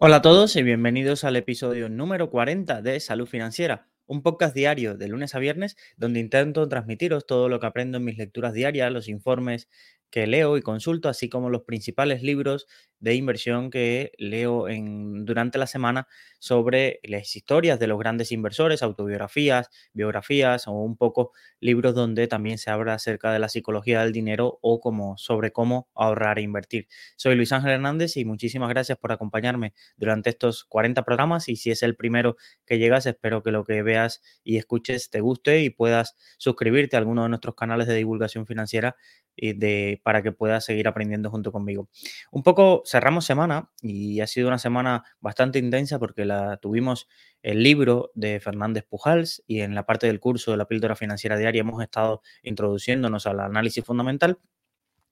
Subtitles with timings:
[0.00, 4.96] Hola a todos y bienvenidos al episodio número 40 de Salud Financiera, un podcast diario
[4.96, 8.92] de lunes a viernes donde intento transmitiros todo lo que aprendo en mis lecturas diarias,
[8.92, 9.68] los informes
[10.10, 12.66] que leo y consulto, así como los principales libros
[13.00, 16.08] de inversión que leo en, durante la semana
[16.40, 22.58] sobre las historias de los grandes inversores, autobiografías, biografías o un poco libros donde también
[22.58, 26.88] se habla acerca de la psicología del dinero o como, sobre cómo ahorrar e invertir.
[27.16, 31.70] Soy Luis Ángel Hernández y muchísimas gracias por acompañarme durante estos 40 programas y si
[31.70, 35.70] es el primero que llegas, espero que lo que veas y escuches te guste y
[35.70, 38.96] puedas suscribirte a alguno de nuestros canales de divulgación financiera
[39.38, 41.88] de, para que puedas seguir aprendiendo junto conmigo.
[42.30, 47.08] Un poco cerramos semana y ha sido una semana bastante intensa porque la tuvimos
[47.42, 51.36] el libro de Fernández Pujals y en la parte del curso de la píldora financiera
[51.36, 54.38] diaria hemos estado introduciéndonos al análisis fundamental.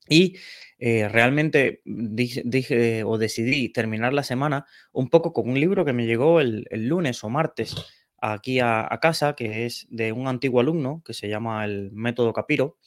[0.08, 0.36] Y
[0.78, 6.06] eh, realmente dije, o decidí terminar la semana un poco con un libro que me
[6.06, 7.74] llegó el, lunes o martes
[8.20, 12.78] aquí a, casa, que es de un antiguo alumno que se llama el método Capiro,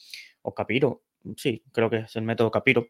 [0.42, 1.02] o Capiro,
[1.36, 2.88] sí, creo que es el método Capiro,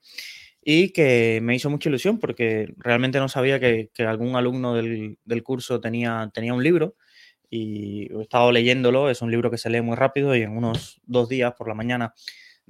[0.62, 5.42] y que me hizo mucha ilusión porque realmente no sabía que, algún alumno del, del,
[5.42, 6.96] curso tenía, tenía un libro
[7.48, 11.00] y he estado leyéndolo, es un libro que se lee muy rápido y en unos
[11.04, 12.14] dos días por la mañana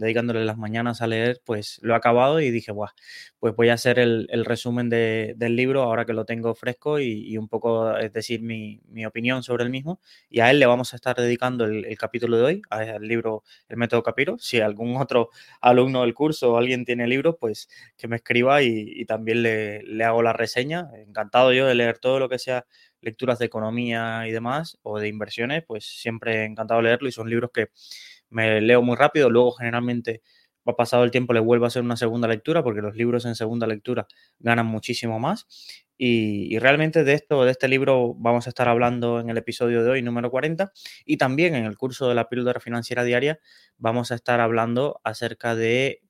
[0.00, 2.92] dedicándole las mañanas a leer, pues lo he acabado y dije, Buah,
[3.38, 7.48] pues voy a hacer el, resumen del libro ahora que lo tengo fresco y, un
[7.48, 10.00] poco, es decir, mi, opinión sobre el mismo.
[10.30, 13.76] Y a él le vamos a estar dedicando el, capítulo de hoy, al libro El
[13.76, 14.38] método Capiro.
[14.38, 19.04] Si algún otro alumno del curso o alguien tiene libros, pues que me escriba y,
[19.04, 20.88] también le, le hago la reseña.
[21.06, 22.64] Encantado yo de leer todo lo que sea
[23.02, 27.30] lecturas de economía y demás, o de inversiones, pues siempre encantado de leerlo y son
[27.30, 27.68] libros que
[28.30, 30.22] me leo muy rápido, luego generalmente
[30.68, 33.34] va pasado el tiempo le vuelvo a hacer una segunda lectura porque los libros en
[33.34, 34.06] segunda lectura
[34.38, 35.46] ganan muchísimo más.
[35.96, 39.90] Y, realmente de esto, de este libro, vamos a estar hablando en el episodio de
[39.90, 40.72] hoy, número 40,
[41.04, 43.38] y también en el curso de la píldora financiera diaria
[43.76, 46.02] vamos a estar hablando acerca de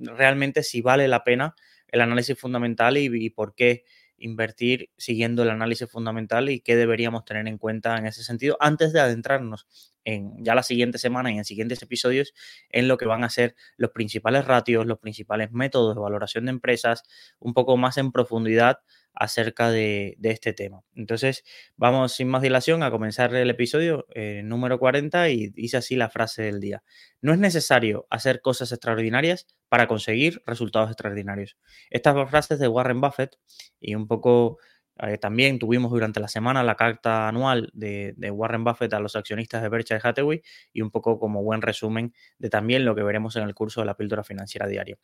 [0.00, 1.54] realmente si vale la pena
[1.86, 3.84] el análisis fundamental y por qué
[4.18, 8.92] invertir siguiendo el análisis fundamental y qué deberíamos tener en cuenta en ese sentido antes
[8.92, 9.66] de adentrarnos
[10.04, 12.32] en ya la siguiente semana y en siguientes episodios
[12.70, 16.50] en lo que van a ser los principales ratios, los principales métodos de valoración de
[16.52, 17.02] empresas,
[17.40, 18.78] un poco más en profundidad
[19.16, 20.82] acerca de, este tema.
[20.94, 21.44] Entonces,
[21.76, 26.10] vamos sin más dilación a comenzar el episodio eh, número 40 y dice así la
[26.10, 26.82] frase del día.
[27.20, 31.56] No es necesario hacer cosas extraordinarias para conseguir resultados extraordinarios.
[31.90, 33.38] Estas dos frases de Warren Buffett
[33.80, 34.58] y un poco
[34.98, 39.14] eh, también tuvimos durante la semana la carta anual de, de, Warren Buffett a los
[39.14, 43.36] accionistas de Berkshire Hathaway y un poco como buen resumen de también lo que veremos
[43.36, 44.98] en el curso de la píldora financiera diaria.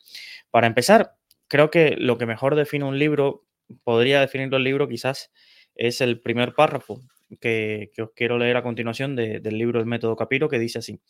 [0.49, 1.15] Para empezar,
[1.47, 3.45] creo que lo que mejor define un libro
[3.83, 5.31] podría definirlo el libro quizás
[5.75, 7.01] es el primer párrafo
[7.39, 11.01] que, os quiero leer a continuación del libro El método Capiro, que dice así,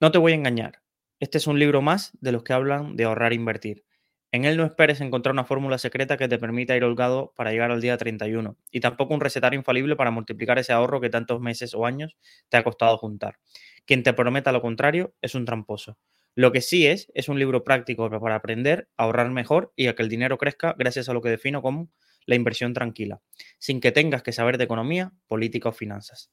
[0.00, 0.82] no te voy a engañar,
[1.20, 3.84] este es un libro más de los que hablan de ahorrar e invertir.
[4.32, 7.70] En él no esperes encontrar una fórmula secreta que te permita ir holgado para llegar
[7.70, 11.74] al día 31 y tampoco un recetario infalible para multiplicar ese ahorro que tantos meses
[11.74, 12.18] o años
[12.50, 13.38] te ha costado juntar.
[13.86, 15.96] Quien te prometa lo contrario es un tramposo.
[16.36, 20.02] Lo que sí es, es un libro práctico para aprender ahorrar mejor y a que
[20.02, 21.90] el dinero crezca gracias a lo que defino como
[22.26, 23.22] la inversión tranquila,
[23.58, 26.30] sin que tengas que saber de economía, política o finanzas.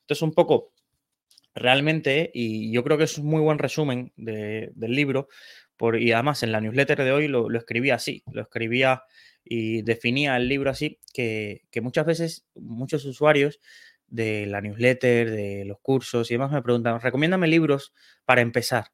[0.00, 0.74] Entonces, un poco,
[1.54, 5.28] realmente, y yo creo que es un muy buen resumen del libro,
[5.78, 9.04] por, y además en la newsletter de hoy lo, escribía así, lo escribía
[9.42, 13.58] y definía el libro así, que, que muchas veces muchos usuarios
[14.06, 17.94] de la newsletter, de los cursos y demás me preguntan, recomiéndame libros
[18.26, 18.88] para empezar.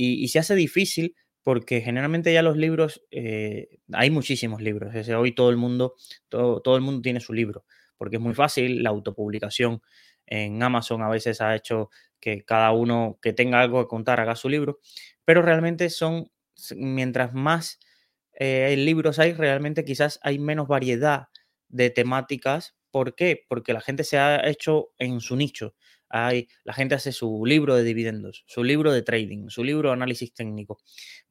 [0.00, 4.94] Y, se hace difícil porque generalmente ya los libros, eh, hay muchísimos libros.
[5.08, 5.96] hoy todo el mundo,
[6.28, 7.64] todo, todo el mundo tiene su libro,
[7.96, 9.82] porque es muy fácil, la autopublicación
[10.24, 14.36] en Amazon a veces ha hecho que cada uno que tenga algo que contar haga
[14.36, 14.78] su libro,
[15.24, 16.30] pero realmente son,
[16.76, 17.80] mientras más
[18.34, 21.26] eh, libros hay, realmente quizás hay menos variedad
[21.68, 22.76] de temáticas.
[22.92, 23.44] ¿Por qué?
[23.48, 25.74] Porque la gente se ha hecho en su nicho
[26.10, 30.32] la gente hace su libro de dividendos, su libro de trading, su libro de análisis
[30.32, 30.78] técnico.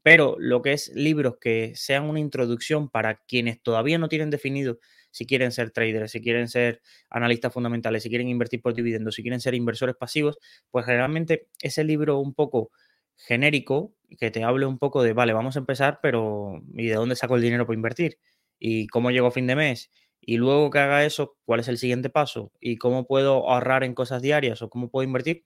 [0.03, 4.79] Pero lo que es libros que sean una introducción para quienes todavía no tienen definido
[5.11, 9.23] si quieren ser traders, si quieren ser analistas fundamentales, si quieren invertir por dividendos, si
[9.23, 10.37] quieren ser inversores pasivos,
[10.69, 12.71] pues generalmente ese libro un poco
[13.15, 17.15] genérico que te hable un poco de, vale, vamos a empezar, pero ¿y de dónde
[17.15, 18.19] saco el dinero para invertir?
[18.59, 19.91] ¿Y cómo llego a fin de mes?
[20.27, 22.51] Y luego que haga eso, ¿cuál es el siguiente paso?
[22.59, 25.45] ¿Y cómo puedo ahorrar en cosas diarias o cómo puedo invertir?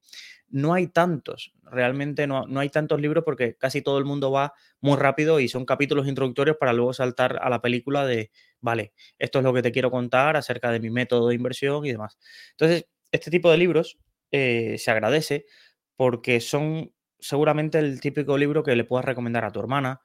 [0.49, 4.53] No hay tantos, realmente no, no hay tantos libros porque casi todo el mundo va
[4.79, 9.37] muy rápido y son capítulos introductorios para luego saltar a la película de, vale, esto
[9.37, 12.17] es lo que te quiero contar acerca de mi método de inversión y demás.
[12.53, 13.99] Entonces, este tipo de libros
[14.31, 15.45] eh, se agradece
[15.95, 20.01] porque son seguramente el típico libro que le puedas recomendar a tu hermana,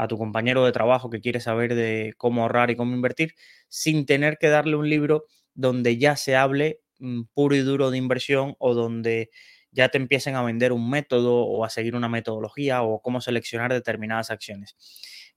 [0.00, 3.34] a tu compañero de trabajo que quiere saber de cómo ahorrar y cómo invertir,
[3.68, 7.98] sin tener que darle un libro donde ya se hable mm, puro y duro de
[7.98, 9.28] inversión o donde
[9.72, 13.74] ya te empiecen a vender un método o a seguir una metodología o cómo seleccionar
[13.74, 14.74] determinadas acciones.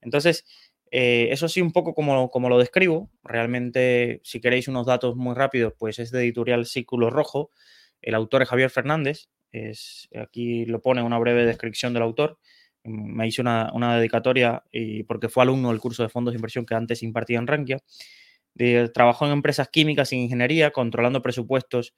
[0.00, 0.46] Entonces,
[0.90, 3.10] eh, eso sí, un poco como, como lo describo.
[3.22, 7.50] Realmente, si queréis unos datos muy rápidos, pues es de editorial Círculo Rojo.
[8.00, 9.28] El autor es Javier Fernández.
[9.52, 12.38] Es, aquí lo pone una breve descripción del autor.
[12.84, 16.74] Me hice una, dedicatoria y porque fue alumno del curso de fondos de inversión que
[16.74, 17.78] antes impartía en Rankia.
[18.92, 21.94] trabajó en empresas químicas y ingeniería, controlando presupuestos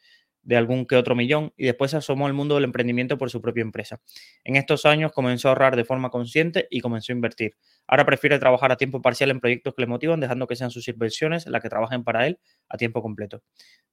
[0.46, 3.62] de algún que otro millón y después asomó al mundo del emprendimiento por su propia
[3.62, 4.00] empresa.
[4.44, 7.56] En estos años comenzó a ahorrar de forma consciente y comenzó a invertir.
[7.88, 10.86] Ahora prefiere trabajar a tiempo parcial en proyectos que le motivan, dejando que sean sus
[10.86, 13.42] inversiones las que trabajen para él a tiempo completo.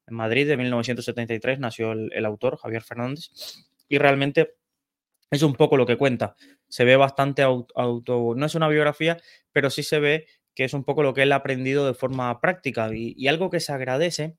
[0.06, 3.32] En Madrid, de 1973, nació el, autor, Javier Fernández,
[3.90, 4.54] y realmente
[5.32, 6.36] es un poco lo que cuenta.
[6.74, 9.22] Se ve bastante auto, no es una biografía,
[9.52, 10.26] pero sí se ve
[10.56, 13.60] que es un poco lo que él ha aprendido de forma práctica y algo que
[13.60, 14.38] se agradece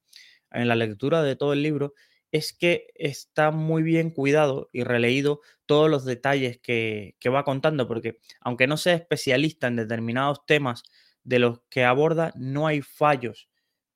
[0.50, 1.94] en la lectura de todo el libro
[2.32, 8.18] es que está muy bien cuidado y releído todos los detalles que, va contando, porque
[8.40, 10.82] aunque no sea especialista en determinados temas
[11.22, 13.48] de los que aborda, no hay fallos.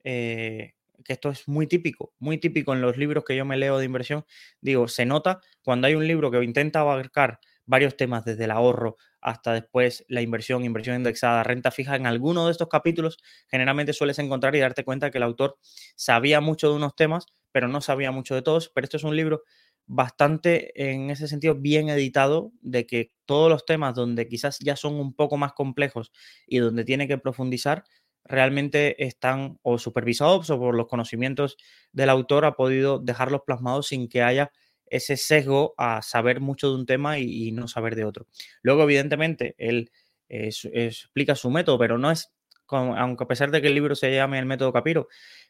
[0.04, 0.74] Eh,
[1.04, 3.86] que esto es muy típico, muy típico en los libros que yo me leo de
[3.86, 4.24] inversión.
[4.60, 8.96] Digo, se nota cuando hay un libro que intenta abarcar varios temas, desde el ahorro
[9.20, 11.96] hasta después la inversión, inversión indexada, renta fija.
[11.96, 13.18] En alguno de estos capítulos
[13.48, 15.58] generalmente sueles encontrar y darte cuenta que el autor
[15.96, 18.70] sabía mucho de unos temas, pero no sabía mucho de todos.
[18.74, 19.42] Pero esto es un libro
[19.86, 24.94] bastante, en ese sentido, bien editado, de que todos los temas donde quizás ya son
[24.96, 26.12] un poco más complejos
[26.46, 27.84] y donde tiene que profundizar,
[28.24, 31.56] realmente están o supervisados o por los conocimientos
[31.92, 34.52] del autor ha podido dejarlos plasmados sin que haya
[34.90, 38.26] ese sesgo a saber mucho de un tema y, no saber de otro.
[38.62, 39.90] Luego, evidentemente, él
[40.28, 42.32] explica su método, pero no es,
[42.68, 45.08] aunque a pesar de que el libro se llame el método Capiro,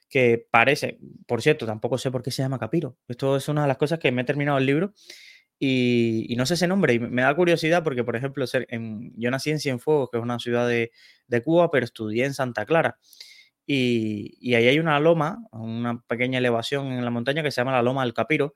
[0.09, 2.97] que parece, por cierto, tampoco sé por qué se llama Capiro.
[3.09, 4.95] Esto es una de las cosas que me he terminado el libro
[5.59, 6.95] y, no sé ese nombre.
[6.95, 10.69] Y me da curiosidad porque, por ejemplo, yo nací en Cienfuegos, que es una ciudad
[10.69, 10.91] de,
[11.45, 12.99] Cuba, pero estudié en Santa Clara.
[13.67, 17.73] Y, y, ahí hay una loma, una pequeña elevación en la montaña que se llama
[17.73, 18.55] la Loma del Capiro,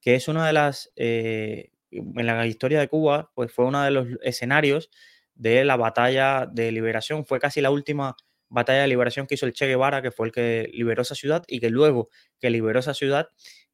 [0.00, 3.90] que es una de las, eh, en la historia de Cuba, pues fue uno de
[3.90, 4.90] los escenarios
[5.34, 7.24] de la batalla de liberación.
[7.24, 8.16] Fue casi la última
[8.48, 11.44] batalla de liberación que hizo el Che Guevara, que fue el que liberó esa ciudad
[11.48, 12.08] y que luego
[12.40, 13.28] que liberó esa ciudad,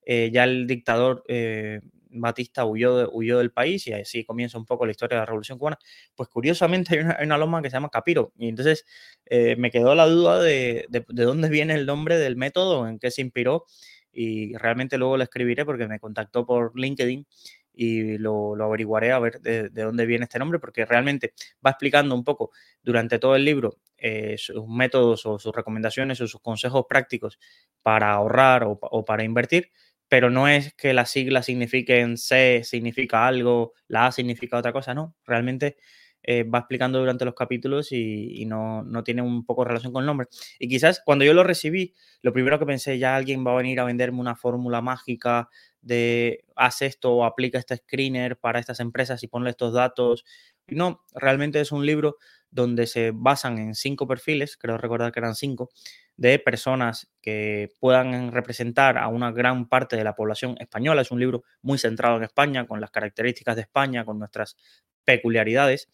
[0.05, 1.81] eh, ya el dictador eh,
[2.15, 5.59] Batista huyó, huyó del país y así comienza un poco la historia de la Revolución
[5.59, 5.79] Cubana.
[6.15, 8.85] Pues curiosamente hay una, loma que se llama Capiro y entonces
[9.31, 13.11] me quedó la duda de, de, de, dónde viene el nombre del método, en qué
[13.11, 13.65] se inspiró
[14.13, 17.27] y realmente luego lo escribiré porque me contactó por LinkedIn
[17.75, 21.33] y lo, averiguaré a ver de, dónde viene este nombre, porque realmente
[21.65, 22.51] va explicando un poco
[22.83, 27.39] durante todo el libro eh, sus métodos o sus recomendaciones o sus consejos prácticos
[27.83, 29.71] para ahorrar o, o, para invertir,
[30.09, 34.93] pero no es que las siglas signifiquen C significa algo, la A significa otra cosa,
[34.93, 35.77] no, realmente
[36.23, 40.29] eh, va explicando durante los capítulos y, no, tiene un poco relación con el nombre.
[40.59, 43.81] Y quizás cuando yo lo recibí, lo primero que pensé, ya alguien va a venir
[43.81, 45.49] a venderme una fórmula mágica
[45.81, 50.25] de haz esto o aplica este screener para estas empresas y ponle estos datos.
[50.69, 52.19] Y no, realmente es un libro
[52.53, 55.71] donde se basan en cinco perfiles, creo recordar que eran cinco,
[56.17, 61.01] de personas que puedan representar a una gran parte de la población española.
[61.03, 64.57] Es un libro muy centrado en España, con las características de España, con nuestras
[65.05, 65.89] peculiaridades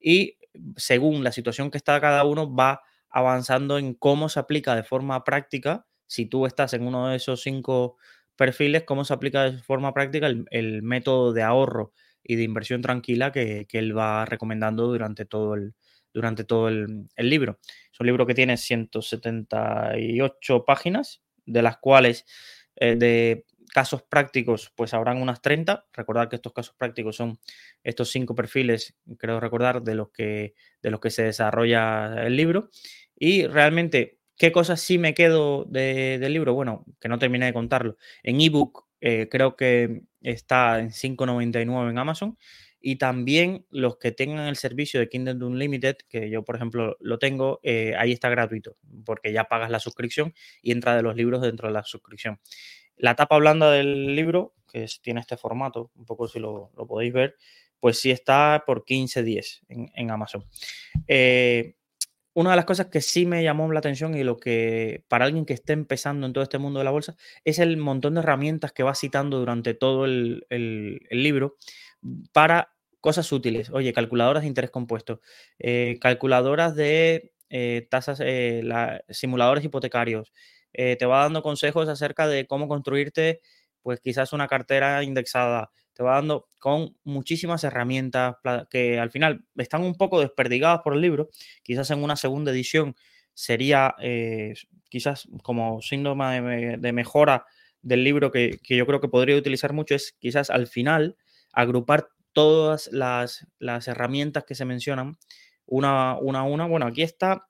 [0.00, 0.38] y
[0.76, 5.24] según la situación que está cada uno va avanzando en cómo se aplica de forma
[5.24, 7.96] práctica, si tú estás en uno de esos cinco
[8.36, 13.32] perfiles, cómo se aplica de forma práctica el, método de ahorro y de inversión tranquila
[13.32, 15.74] que, él va recomendando durante todo el,
[16.12, 17.58] durante todo el, el, libro.
[17.92, 22.26] Es un libro que tiene 178 páginas, de las cuales
[22.76, 23.44] eh, de
[23.76, 25.84] casos prácticos, pues habrán unas 30.
[25.92, 27.38] Recordar que estos casos prácticos son
[27.84, 32.70] estos cinco perfiles, creo recordar, de los que, de los que se desarrolla el libro.
[33.14, 36.54] Y realmente, ¿qué cosas sí me quedo del libro?
[36.54, 37.98] Bueno, que no terminé de contarlo.
[38.22, 42.38] En ebook eh, creo que está en 5.99 en Amazon
[42.80, 47.18] y también los que tengan el servicio de Kindle Unlimited, que yo por ejemplo lo
[47.18, 51.42] tengo, eh, ahí está gratuito, porque ya pagas la suscripción y entra de los libros
[51.42, 52.40] dentro de la suscripción.
[52.96, 57.36] La tapa blanda del libro, que tiene este formato, un poco si lo, podéis ver,
[57.80, 60.44] pues sí está por 15.10 en, Amazon.
[61.06, 61.76] Eh,
[62.32, 65.46] una de las cosas que sí me llamó la atención y lo que para alguien
[65.46, 68.72] que esté empezando en todo este mundo de la bolsa es el montón de herramientas
[68.72, 70.44] que va citando durante todo el,
[71.10, 71.56] libro
[72.32, 73.70] para cosas útiles.
[73.70, 75.20] Oye, calculadoras de interés compuesto,
[75.58, 78.20] eh, calculadoras de eh, tasas,
[79.10, 80.32] simuladores hipotecarios.
[80.76, 83.40] Te va dando consejos acerca de cómo construirte,
[83.82, 88.36] pues quizás una cartera indexada, te va dando con muchísimas herramientas
[88.68, 91.30] que al final están un poco desperdigadas por el libro.
[91.62, 92.94] Quizás en una segunda edición
[93.32, 94.52] sería eh,
[94.90, 97.46] quizás como síndrome de, mejora
[97.80, 101.16] del libro que, yo creo que podría utilizar mucho es quizás al final
[101.52, 103.46] agrupar todas las,
[103.86, 105.16] herramientas que se mencionan
[105.64, 106.66] una a una.
[106.66, 107.46] Bueno, aquí está,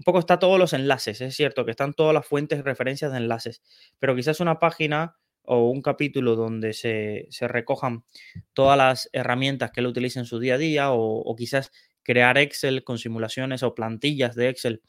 [0.00, 3.18] un poco está todos los enlaces, es cierto que están todas las fuentes, referencias de
[3.18, 3.62] enlaces,
[3.98, 8.04] pero quizás una página o un capítulo donde se, recojan
[8.54, 11.70] todas las herramientas que él utiliza en su día a día o, quizás
[12.02, 14.80] crear Excel con simulaciones o plantillas de Excel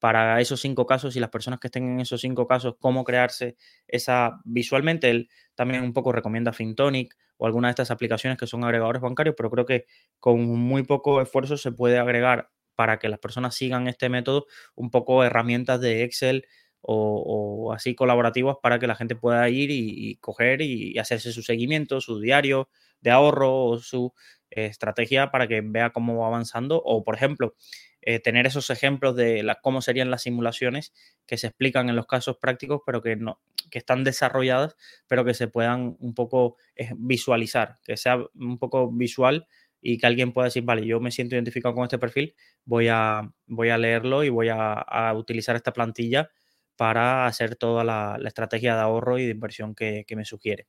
[0.00, 3.56] para esos cinco casos y las personas que estén en esos cinco casos, cómo crearse
[3.86, 5.10] esa visualmente.
[5.10, 9.36] Él también un poco recomienda Fintonic o alguna de estas aplicaciones que son agregadores bancarios,
[9.36, 9.86] pero creo que
[10.18, 14.90] con muy poco esfuerzo se puede agregar para que las personas sigan este método un
[14.90, 16.46] poco herramientas de Excel
[16.88, 22.00] o, así colaborativas para que la gente pueda ir y, coger y, hacerse su seguimiento,
[22.00, 22.68] su diario
[23.00, 24.12] de ahorro o su
[24.50, 26.80] estrategia para que vea cómo va avanzando.
[26.84, 27.56] O, por ejemplo,
[28.02, 30.92] eh, tener esos ejemplos de cómo serían las simulaciones
[31.26, 33.40] que se explican en los casos prácticos, pero que no
[33.70, 34.76] que están desarrolladas,
[35.08, 39.46] pero que se puedan un poco eh, visualizar, que sea un poco visual
[39.80, 43.30] y que alguien pueda decir, vale, yo me siento identificado con este perfil, voy a,
[43.46, 46.30] voy a leerlo y voy a utilizar esta plantilla
[46.76, 50.68] para hacer toda la, estrategia de ahorro y de inversión que, me sugiere.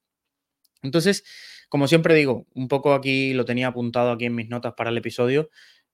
[0.82, 1.24] Entonces,
[1.70, 4.98] como siempre digo, un poco aquí lo tenía apuntado aquí en mis notas para el
[4.98, 5.50] episodio,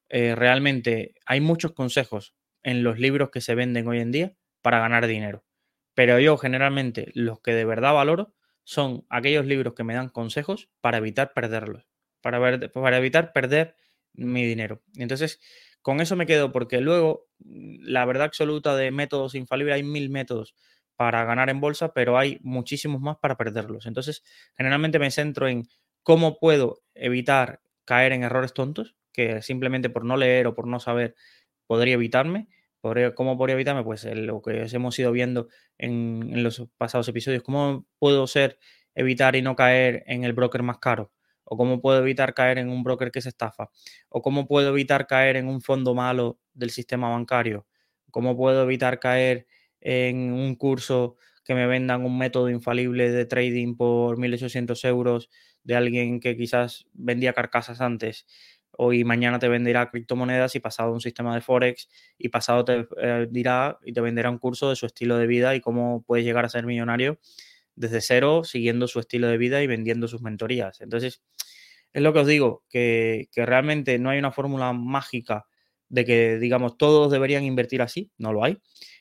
[0.09, 4.79] eh, realmente hay muchos consejos en los libros que se venden hoy en día para
[4.79, 5.43] ganar dinero.
[5.95, 10.69] Pero yo generalmente los que de verdad valoro son aquellos libros que me dan consejos
[10.81, 11.85] para evitar perderlos,
[12.23, 13.75] para, para evitar perder
[14.15, 14.81] mi dinero.
[14.97, 15.39] Entonces,
[15.83, 20.09] con eso me quedo porque luego mm, la verdad absoluta de métodos infalibles, hay mil
[20.09, 20.55] métodos
[20.95, 23.85] para ganar en bolsa, pero hay muchísimos más para perderlos.
[23.85, 24.23] Entonces,
[24.57, 25.67] generalmente me centro en
[26.03, 30.79] cómo puedo evitar caer en errores tontos, que simplemente por no leer o por no
[30.79, 31.15] saber
[31.67, 32.47] podría evitarme.
[33.15, 33.83] ¿Cómo podría evitarme?
[33.83, 37.41] Pues lo que hemos ido viendo en, en los pasados episodios.
[37.43, 38.59] ¿Cómo puedo ser,
[38.95, 41.11] evitar y no caer en el broker más caro?
[41.45, 43.69] O cómo puedo evitar caer en un broker que se estafa,
[44.09, 47.67] o cómo puedo evitar caer en un fondo malo del sistema bancario,
[48.11, 49.47] cómo puedo evitar caer
[49.81, 55.29] en un curso que me vendan un método infalible de trading por 1.800 euros
[55.63, 58.25] de alguien que quizás vendía carcasas antes
[58.77, 63.27] hoy mañana te venderá criptomonedas y pasado un sistema de forex y pasado te eh,
[63.29, 66.45] dirá y te venderá un curso de su estilo de vida y cómo puedes llegar
[66.45, 67.19] a ser millonario
[67.75, 70.81] desde cero, siguiendo su estilo de vida y vendiendo sus mentorías.
[70.81, 71.21] Entonces,
[71.93, 75.45] es lo que os digo, que, realmente no hay una fórmula mágica
[75.89, 78.57] de que, digamos, todos deberían invertir así, no lo hay.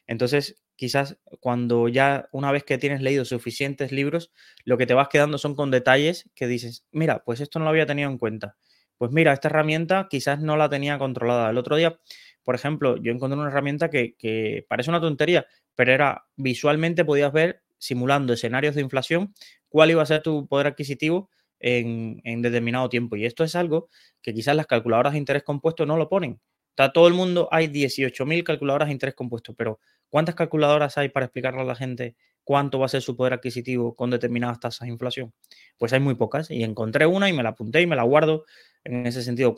[0.07, 4.31] Entonces, quizás cuando ya una vez que tienes leído suficientes libros,
[4.64, 7.71] lo que te vas quedando son con detalles que dices, mira, pues esto no lo
[7.71, 8.57] había tenido en cuenta.
[8.99, 11.50] Pues mira, esta herramienta quizás no la tenía controlada.
[11.50, 11.99] El otro día,
[12.45, 17.33] por ejemplo, yo encontré una herramienta que, que parece una tontería, pero era visualmente podías
[17.33, 19.34] ver simulando escenarios de inflación,
[19.68, 23.16] cuál iba a ser tu poder adquisitivo en, determinado tiempo.
[23.16, 23.88] Y esto es algo
[24.22, 26.40] que quizás las calculadoras de interés compuesto no lo ponen.
[26.70, 31.26] Está todo el mundo, hay 18.000 calculadoras de interés compuesto, pero ¿cuántas calculadoras hay para
[31.26, 34.92] explicarle a la gente cuánto va a ser su poder adquisitivo con determinadas tasas de
[34.92, 35.32] inflación?
[35.78, 38.44] Pues hay muy pocas y encontré una y me la apunté y me la guardo
[38.84, 39.54] en ese sentido.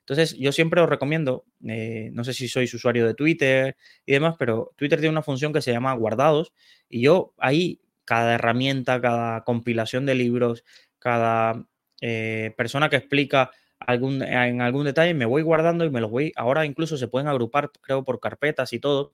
[0.00, 3.76] Entonces, yo siempre os recomiendo, eh, no sé si sois usuario de Twitter
[4.06, 6.52] y demás, pero Twitter tiene una función que se llama guardados
[6.88, 10.64] y yo ahí, cada herramienta, cada compilación de libros,
[10.98, 11.66] cada
[12.00, 16.32] eh, persona que explica algún, en algún detalle, me voy guardando y me los voy,
[16.36, 19.12] ahora incluso se pueden agrupar, creo, por carpetas y todo,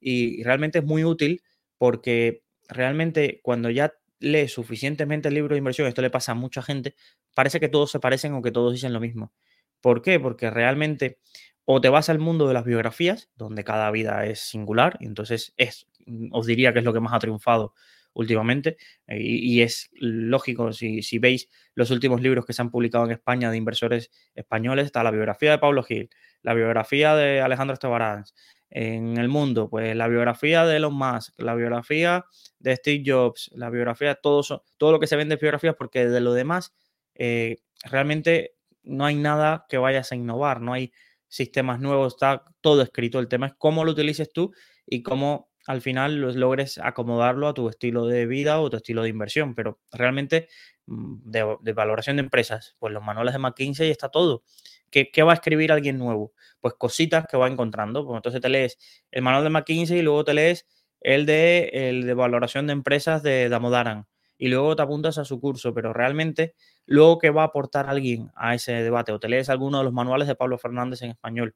[0.00, 1.42] y realmente es muy útil
[1.78, 6.62] porque realmente cuando ya lee suficientemente el libro de inversión, esto le pasa a mucha
[6.62, 6.94] gente,
[7.34, 9.32] parece que todos se parecen o que todos dicen lo mismo.
[9.80, 10.18] ¿Por qué?
[10.18, 11.18] Porque realmente
[11.64, 15.52] o te vas al mundo de las biografías, donde cada vida es singular, y entonces
[15.56, 15.88] es,
[16.30, 17.74] os diría que es lo que más ha triunfado
[18.14, 23.04] últimamente eh, y, es lógico, si, si, veis los últimos libros que se han publicado
[23.04, 26.08] en España de inversores españoles, está la biografía de Pablo Gil,
[26.42, 28.24] la biografía de Alejandro Estebarán,
[28.70, 32.24] en el mundo, pues la biografía de Elon Musk, la biografía
[32.58, 34.42] de Steve Jobs, la biografía, todo,
[34.76, 36.74] todo lo que se vende es biografías, porque de lo demás
[37.14, 40.92] eh, realmente no hay nada que vayas a innovar, no hay
[41.28, 43.18] sistemas nuevos, está todo escrito.
[43.18, 44.52] El tema es cómo lo utilices tú
[44.86, 49.08] y cómo al final logres acomodarlo a tu estilo de vida o tu estilo de
[49.08, 49.54] inversión.
[49.54, 50.48] Pero realmente
[50.86, 54.42] mm, de, valoración de empresas, pues los manuales de McKinsey está todo.
[54.90, 56.32] ¿Qué, va a escribir alguien nuevo?
[56.60, 58.06] Pues cositas que va encontrando.
[58.06, 58.78] Pues entonces te lees
[59.10, 60.66] el manual de McKinsey y luego te lees
[61.00, 64.06] el de, el de valoración de empresas de Damodaran
[64.38, 68.30] y luego te apuntas a su curso, pero realmente luego que va a aportar alguien
[68.34, 71.54] a ese debate o te lees alguno de los manuales de Pablo Fernández en español.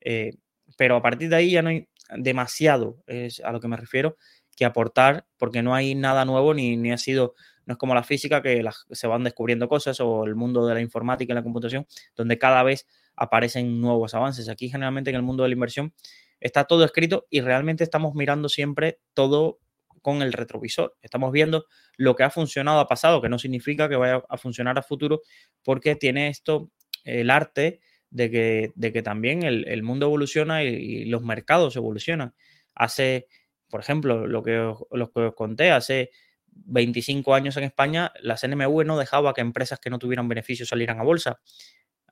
[0.00, 0.32] Eh,
[0.76, 4.16] pero a partir de ahí ya no hay demasiado, es a lo que me refiero,
[4.56, 7.34] que aportar porque no hay nada nuevo ni, ni ha sido,
[7.70, 10.80] no es como la física que se van descubriendo cosas o el mundo de la
[10.80, 11.86] informática y la computación,
[12.16, 14.48] donde cada vez aparecen nuevos avances.
[14.48, 15.94] Aquí generalmente en el mundo de la inversión
[16.40, 19.60] está todo escrito y realmente estamos mirando siempre todo
[20.02, 20.96] con el retrovisor.
[21.00, 24.76] Estamos viendo lo que ha funcionado a pasado, que no significa que vaya a funcionar
[24.76, 25.20] a futuro,
[25.62, 26.72] porque tiene esto
[27.04, 27.78] el arte
[28.10, 32.34] de que, de que también el, mundo evoluciona y, los mercados evolucionan.
[32.74, 33.28] Hace,
[33.68, 34.56] por ejemplo, lo que,
[34.90, 36.10] lo que os conté, hace
[36.52, 41.00] 25 años en España, la CNMV no dejaba que empresas que no tuvieran beneficios salieran
[41.00, 41.40] a bolsa.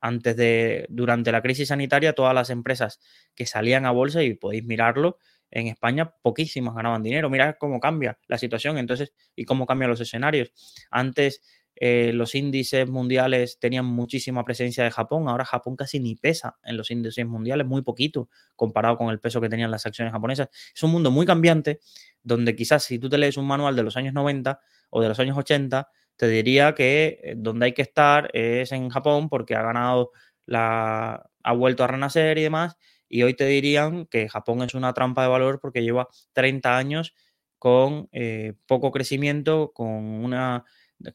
[0.01, 3.01] Antes de, durante la crisis sanitaria, todas las empresas
[3.35, 5.19] que salían a bolsa, y podéis mirarlo,
[5.51, 7.31] en España poquísimas ganaban dinero.
[7.31, 10.53] Mira cómo cambia la situación entonces y cómo cambian los escenarios.
[10.91, 11.43] Antes
[11.81, 16.77] eh, los índices mundiales tenían muchísima presencia de Japón, ahora Japón casi ni pesa en
[16.77, 20.49] los índices mundiales, muy poquito comparado con el peso que tenían las acciones japonesas.
[20.75, 21.81] Es un mundo muy cambiante
[22.23, 25.19] donde quizás si tú te lees un manual de los años 90 o de los
[25.21, 29.63] años 80, te diría que eh, donde hay que estar es en Japón porque ha
[29.63, 30.11] ganado
[30.47, 32.77] la ha vuelto a renacer y demás
[33.09, 37.15] y hoy te dirían que Japón es una trampa de valor porque lleva 30 años
[37.59, 40.65] con eh, poco crecimiento, con una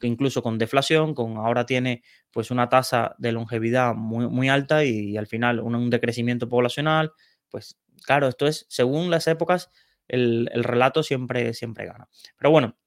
[0.02, 5.18] incluso con deflación, con ahora tiene pues una tasa de longevidad muy, muy alta y,
[5.18, 7.12] al final un, decrecimiento poblacional,
[7.50, 9.72] pues claro, esto es según las épocas,
[10.08, 12.08] el, relato siempre, siempre gana.
[12.38, 12.78] Pero bueno,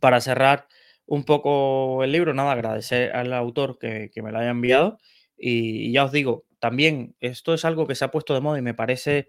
[0.00, 0.68] para cerrar
[1.06, 4.98] un poco el libro, nada, agradecer al autor que, que me lo haya enviado
[5.36, 8.62] y ya os digo, también esto es algo que se ha puesto de moda y
[8.62, 9.28] me parece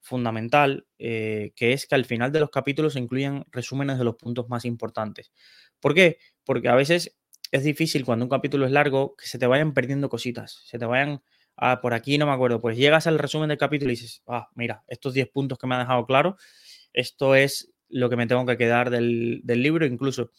[0.00, 4.16] fundamental, eh, que es que al final de los capítulos se incluyan resúmenes de los
[4.16, 5.30] puntos más importantes.
[5.78, 6.18] ¿Por qué?
[6.44, 7.16] Porque a veces
[7.50, 10.86] es difícil cuando un capítulo es largo que se te vayan perdiendo cositas, se te
[10.86, 11.22] vayan,
[11.56, 14.48] ah, por aquí no me acuerdo, pues llegas al resumen del capítulo y dices, ah,
[14.54, 16.36] mira, estos 10 puntos que me ha dejado claro,
[16.92, 20.30] esto es lo que me tengo que quedar del, del libro, incluso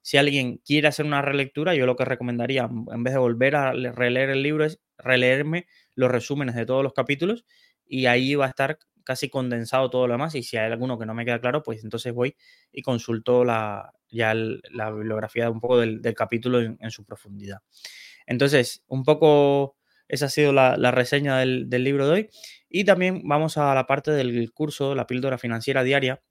[0.00, 3.72] si alguien quiere hacer una relectura, yo lo que recomendaría, en vez de volver a
[3.72, 7.44] releer el libro, es releerme los resúmenes de todos los capítulos
[7.86, 11.06] y ahí va a estar casi condensado todo lo demás y si hay alguno que
[11.06, 12.36] no me queda claro, pues entonces voy
[12.72, 17.58] y consulto la, ya la bibliografía un poco del, capítulo en, su profundidad.
[18.26, 19.76] Entonces, un poco
[20.08, 22.30] esa ha sido la, reseña del, libro de hoy
[22.68, 26.22] y también vamos a la parte del curso, la píldora financiera diaria,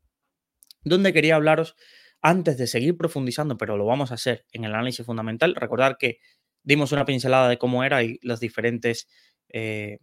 [0.84, 1.76] donde quería hablaros
[2.22, 6.20] antes de seguir profundizando, pero lo vamos a hacer en el análisis fundamental, recordar que
[6.64, 9.08] dimos una pincelada de cómo era y los diferentes
[9.50, 9.98] eh,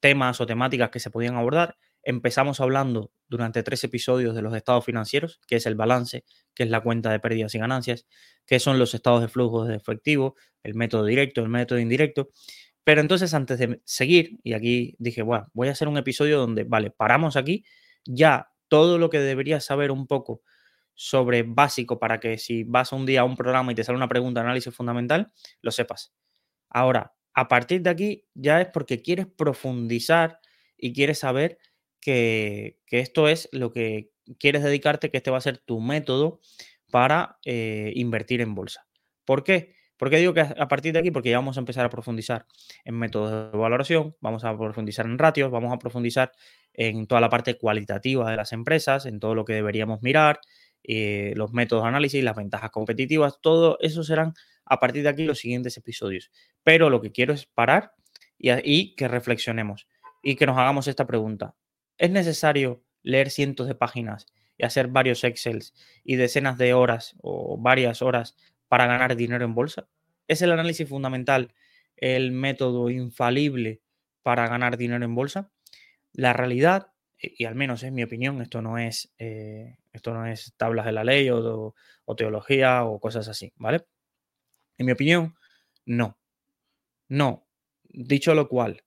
[0.00, 1.76] temas o temáticas que se podían abordar.
[2.02, 6.70] Empezamos hablando durante tres episodios de los estados financieros, que es el balance, que es
[6.70, 8.06] la cuenta de pérdidas y ganancias,
[8.46, 12.28] que son los estados de flujo de efectivo, el método directo, el método indirecto.
[12.84, 16.64] Pero entonces, antes de seguir, y aquí dije, bueno, voy a hacer un episodio donde,
[16.64, 17.64] vale, paramos aquí,
[18.04, 20.42] ya todo lo que deberías saber un poco
[20.94, 24.08] sobre básico para que si vas un día a un programa y te sale una
[24.08, 26.12] pregunta de análisis fundamental, lo sepas.
[26.68, 30.40] Ahora, a partir de aquí ya es porque quieres profundizar
[30.76, 31.58] y quieres saber
[32.02, 36.40] que, esto es lo que quieres dedicarte, que este va a ser tu método
[36.90, 38.86] para eh, invertir en bolsa.
[39.24, 39.74] ¿Por qué?
[39.96, 41.12] ¿Por qué digo que a partir de aquí?
[41.12, 42.46] Porque ya vamos a empezar a profundizar
[42.84, 46.32] en métodos de valoración, vamos a profundizar en ratios, vamos a profundizar
[46.74, 50.40] en toda la parte cualitativa de las empresas, en todo lo que deberíamos mirar,
[50.82, 54.34] eh, los métodos de análisis, las ventajas competitivas, todo eso serán
[54.64, 56.32] a partir de aquí los siguientes episodios.
[56.64, 57.92] Pero lo que quiero es parar
[58.38, 59.86] y, que reflexionemos
[60.22, 61.54] y que nos hagamos esta pregunta.
[62.02, 64.26] ¿Es necesario leer cientos de páginas
[64.58, 68.36] y hacer varios Excels y decenas de horas o varias horas
[68.66, 69.86] para ganar dinero en bolsa?
[70.26, 71.54] ¿Es el análisis fundamental
[71.96, 73.82] el método infalible
[74.24, 75.52] para ganar dinero en bolsa?
[76.12, 76.88] La realidad
[77.20, 80.92] y, al menos es mi opinión, esto no es, eh, esto no es tablas de
[80.92, 81.72] la ley o,
[82.04, 83.86] o teología o cosas así, ¿vale?
[84.76, 85.36] En mi opinión,
[85.86, 86.18] no.
[87.08, 87.46] No.
[87.84, 88.82] Dicho lo cual,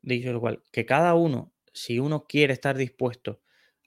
[0.00, 3.40] dicho lo cual, que cada uno, si uno quiere estar dispuesto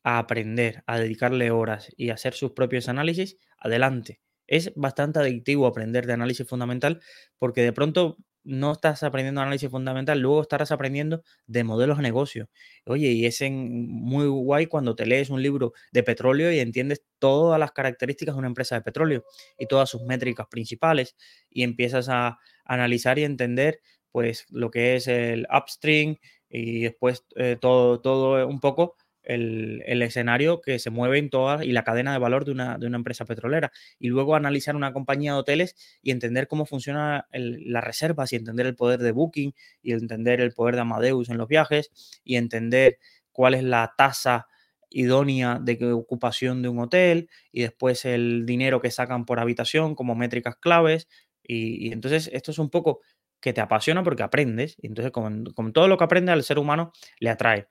[0.04, 4.22] a aprender, a dedicarle horas y a hacer sus propios análisis, adelante.
[4.48, 7.02] Es bastante adictivo aprender de análisis fundamental
[7.38, 12.50] porque de pronto no estás aprendiendo análisis fundamental, luego estarás aprendiendo de modelos de negocio.
[12.86, 17.60] Oye, y es muy guay cuando te lees un libro de petróleo y entiendes todas
[17.60, 19.24] las características de una empresa de petróleo
[19.58, 21.16] y todas sus métricas principales
[21.50, 26.16] y empiezas a analizar y entender pues lo que es el upstream
[26.50, 28.96] y después eh, todo, todo un poco
[29.30, 33.26] el, escenario que se mueve en toda y la cadena de valor de una, empresa
[33.26, 33.72] petrolera.
[34.00, 38.66] Y luego analizar una compañía de hoteles y entender cómo funciona las reservas y entender
[38.66, 41.92] el poder de Booking y entender el poder de Amadeus en los viajes
[42.24, 42.98] y entender
[43.32, 44.48] cuál es la tasa
[44.90, 50.16] idónea de ocupación de un hotel y después el dinero que sacan por habitación como
[50.16, 51.08] métricas claves.
[51.44, 53.02] Y, entonces esto es un poco
[53.42, 54.76] que te apasiona porque aprendes.
[54.82, 57.68] Y entonces con, todo lo que aprende al ser humano le atrae.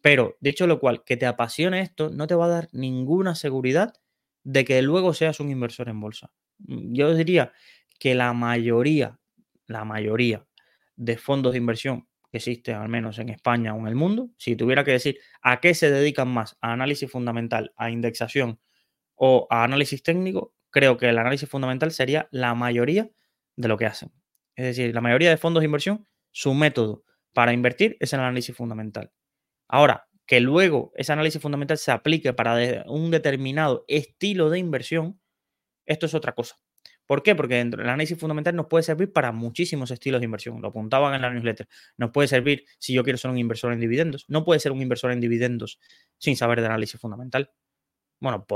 [0.00, 3.94] Pero, dicho lo cual, que te apasione esto no te va a dar ninguna seguridad
[4.42, 6.32] de que luego seas un inversor en bolsa.
[6.58, 7.52] Mm, yo diría
[7.98, 9.20] que la mayoría,
[9.66, 10.46] la mayoría
[10.96, 14.56] de fondos de inversión que existen, al menos en España o en el mundo, si
[14.56, 18.58] tuviera que decir a qué se dedican más, a análisis fundamental, a indexación
[19.14, 23.10] o a análisis técnico, creo que el análisis fundamental sería la mayoría
[23.56, 24.10] de lo que hacen.
[24.56, 28.54] Es decir, la mayoría de fondos de inversión, su método para invertir es el análisis
[28.54, 29.12] fundamental.
[29.68, 35.20] Ahora, que luego ese análisis fundamental se aplique para un determinado estilo de inversión,
[35.86, 36.56] esto es otra cosa.
[37.06, 37.34] ¿Por qué?
[37.34, 40.62] Porque dentro del análisis fundamental nos puede servir para muchísimos estilos de inversión.
[40.62, 41.68] Lo apuntaban en la newsletter.
[41.96, 44.24] Nos puede servir si yo quiero ser un inversor en dividendos.
[44.28, 45.80] No puede ser un inversor en dividendos
[46.18, 47.50] sin saber de análisis fundamental.
[48.20, 48.46] Bueno,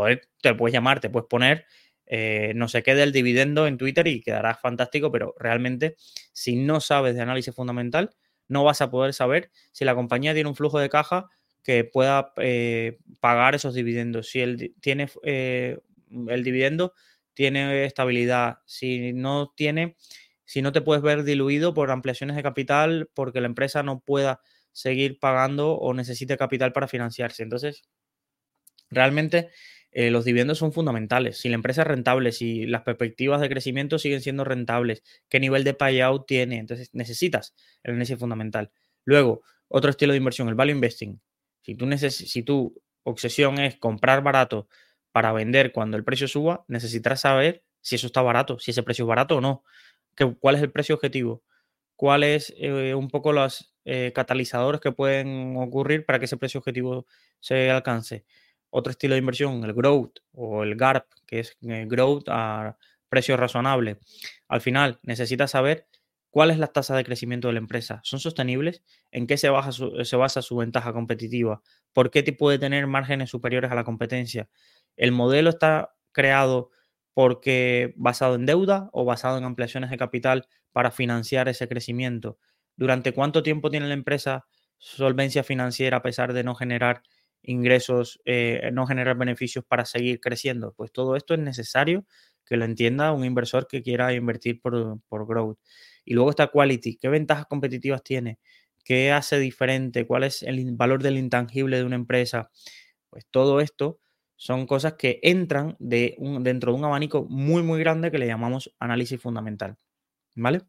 [0.40, 1.66] te puedes llamar, te puedes poner
[2.06, 5.96] eh, no sé qué del dividendo en Twitter y quedará fantástico, pero realmente
[6.32, 8.10] si no sabes de análisis fundamental,
[8.48, 11.28] no vas a poder saber si la compañía tiene un flujo de caja
[11.62, 14.28] que pueda eh, pagar esos dividendos.
[14.28, 15.78] Si él tiene eh,
[16.28, 16.94] el dividendo
[17.34, 19.96] tiene estabilidad, si no tiene,
[20.44, 24.40] si no te puedes ver diluido por ampliaciones de capital porque la empresa no pueda
[24.72, 27.42] seguir pagando o necesite capital para financiarse.
[27.42, 27.82] Entonces,
[28.90, 29.50] realmente
[29.98, 31.38] eh, los dividendos son fundamentales.
[31.38, 35.64] Si la empresa es rentable, si las perspectivas de crecimiento siguen siendo rentables, qué nivel
[35.64, 38.70] de payout tiene, entonces necesitas el análisis fundamental.
[39.06, 41.18] Luego, otro estilo de inversión, el value investing.
[41.62, 44.68] Si tú, si tu obsesión es comprar barato
[45.12, 49.06] para vender cuando el precio suba, necesitarás saber si eso está barato, si ese precio
[49.06, 49.64] es barato o no.
[50.40, 51.42] ¿Cuál es el precio objetivo?
[51.94, 57.06] ¿Cuáles eh, un poco los eh, catalizadores que pueden ocurrir para que ese precio objetivo
[57.40, 58.26] se alcance?
[58.76, 62.76] Otro estilo de inversión, el growth o el GARP, que es eh, growth a
[63.08, 63.98] precio razonable.
[64.48, 65.86] Al final, necesitas saber
[66.28, 68.00] cuál es la tasa de crecimiento de la empresa.
[68.04, 68.82] ¿Son sostenibles?
[69.10, 71.62] ¿En qué se, basa su, ventaja competitiva?
[71.94, 74.50] ¿Por qué puede tener márgenes superiores a la competencia?
[74.96, 76.70] ¿El modelo está creado
[77.14, 82.38] porque basado en deuda o basado en ampliaciones de capital para financiar ese crecimiento?
[82.76, 84.44] ¿Durante cuánto tiempo tiene la empresa
[84.76, 87.02] solvencia financiera a pesar de no generar
[87.46, 90.72] ingresos, eh, no generar beneficios para seguir creciendo.
[90.76, 92.04] Pues todo esto es necesario
[92.44, 95.58] que lo entienda un inversor que quiera invertir por, growth.
[96.04, 98.38] Y luego está quality, ¿qué ventajas competitivas tiene?
[98.84, 100.06] ¿Qué hace diferente?
[100.06, 102.50] ¿Cuál es el valor del intangible de una empresa?
[103.10, 103.98] Pues todo esto
[104.36, 108.26] son cosas que entran de un, dentro de un abanico muy, muy grande que le
[108.26, 109.76] llamamos análisis fundamental.
[110.36, 110.62] ¿Vale?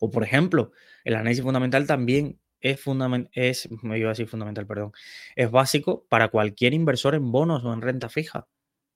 [0.00, 0.72] O por ejemplo,
[1.04, 4.92] el análisis fundamental también es, fundamental, es, me iba a decir fundamental, perdón,
[5.36, 8.48] es básico para cualquier inversor en bonos o en renta fija.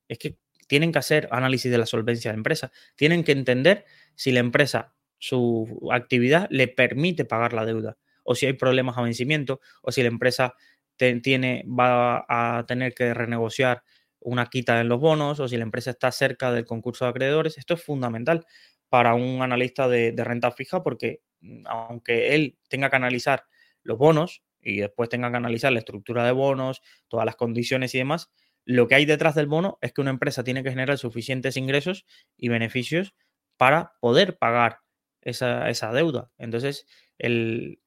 [0.08, 3.84] Es que tienen que hacer análisis de la solvencia de la empresa, tienen que entender
[4.14, 9.02] si la empresa, su actividad le permite pagar la deuda, o si hay problemas a
[9.02, 10.54] vencimiento, o si la empresa
[10.96, 13.82] tiene, va a tener que renegociar
[14.20, 17.58] una quita en los bonos, o si la empresa está cerca del concurso de acreedores.
[17.58, 18.46] Esto es fundamental
[18.88, 23.44] para un analista de, renta fija porque mm, aunque él tenga que analizar
[23.86, 27.98] los bonos y después tengan que analizar la estructura de bonos, todas las condiciones y
[27.98, 28.30] demás,
[28.64, 32.04] lo que hay detrás del bono es que una empresa tiene que generar suficientes ingresos
[32.36, 33.14] y beneficios
[33.56, 34.80] para poder pagar
[35.22, 36.30] esa, deuda.
[36.36, 37.80] Entonces, el,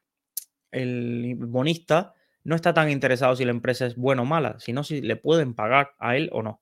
[0.71, 5.01] el, bonista no está tan interesado si la empresa es buena o mala, sino si
[5.01, 6.62] le pueden pagar a él o no.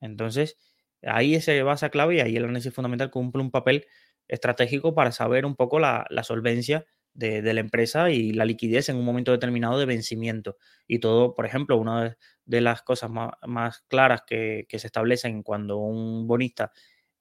[0.00, 0.58] Entonces,
[1.02, 3.86] ahí se basa clave y ahí el análisis fundamental cumple un papel
[4.26, 8.96] estratégico para saber un poco la, la solvencia de, la empresa y la liquidez en
[8.96, 10.56] un momento determinado de vencimiento.
[10.86, 16.26] Y todo, por ejemplo, una de, las cosas más, claras que, se establecen cuando un
[16.26, 16.72] bonista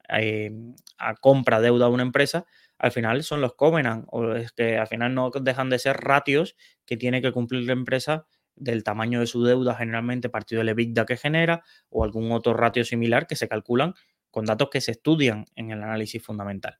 [0.09, 0.51] eh,
[1.19, 2.45] compra deuda a una empresa,
[2.77, 6.55] al final son los covenant, o es que al final no dejan de ser ratios
[6.85, 8.25] que tiene que cumplir la empresa
[8.55, 12.83] del tamaño de su deuda, generalmente partido del EBITDA que genera, o algún otro ratio
[12.83, 13.93] similar que se calculan
[14.29, 16.79] con datos que se estudian en el análisis fundamental.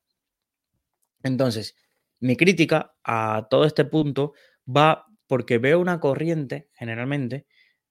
[1.24, 1.76] Entonces,
[2.22, 4.34] mi crítica a todo este punto
[4.66, 7.46] va porque veo una corriente, generalmente,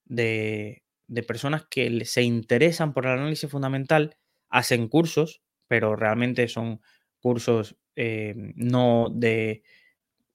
[0.05, 0.83] de,
[1.27, 4.17] personas que se interesan por el análisis fundamental,
[4.49, 6.81] hacen cursos, pero realmente son
[7.19, 9.63] cursos eh, no de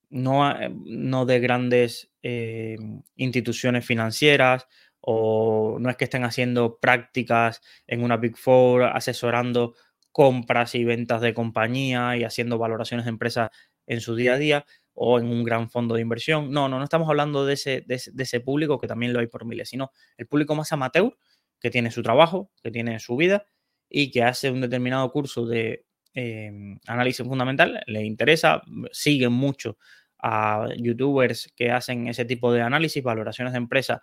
[0.10, 0.54] no,
[0.86, 2.78] no, de grandes eh,
[3.16, 4.68] instituciones financieras
[5.02, 9.76] o no es que estén haciendo prácticas en una Big Four, asesorando
[10.12, 13.50] compras y ventas de compañía y haciendo valoraciones de empresas
[13.88, 16.52] en su día a día o en un gran fondo de inversión.
[16.52, 19.46] No, no, no estamos hablando de ese, de ese, público que también lo hay por
[19.46, 21.18] miles, sino el público más amateur
[21.60, 23.46] que tiene su trabajo, que tiene su vida
[23.90, 29.78] y que hace un determinado curso de em, análisis fundamental, le interesa, siguen mucho
[30.20, 34.00] a youtubers que hacen ese tipo de análisis, valoraciones de empresas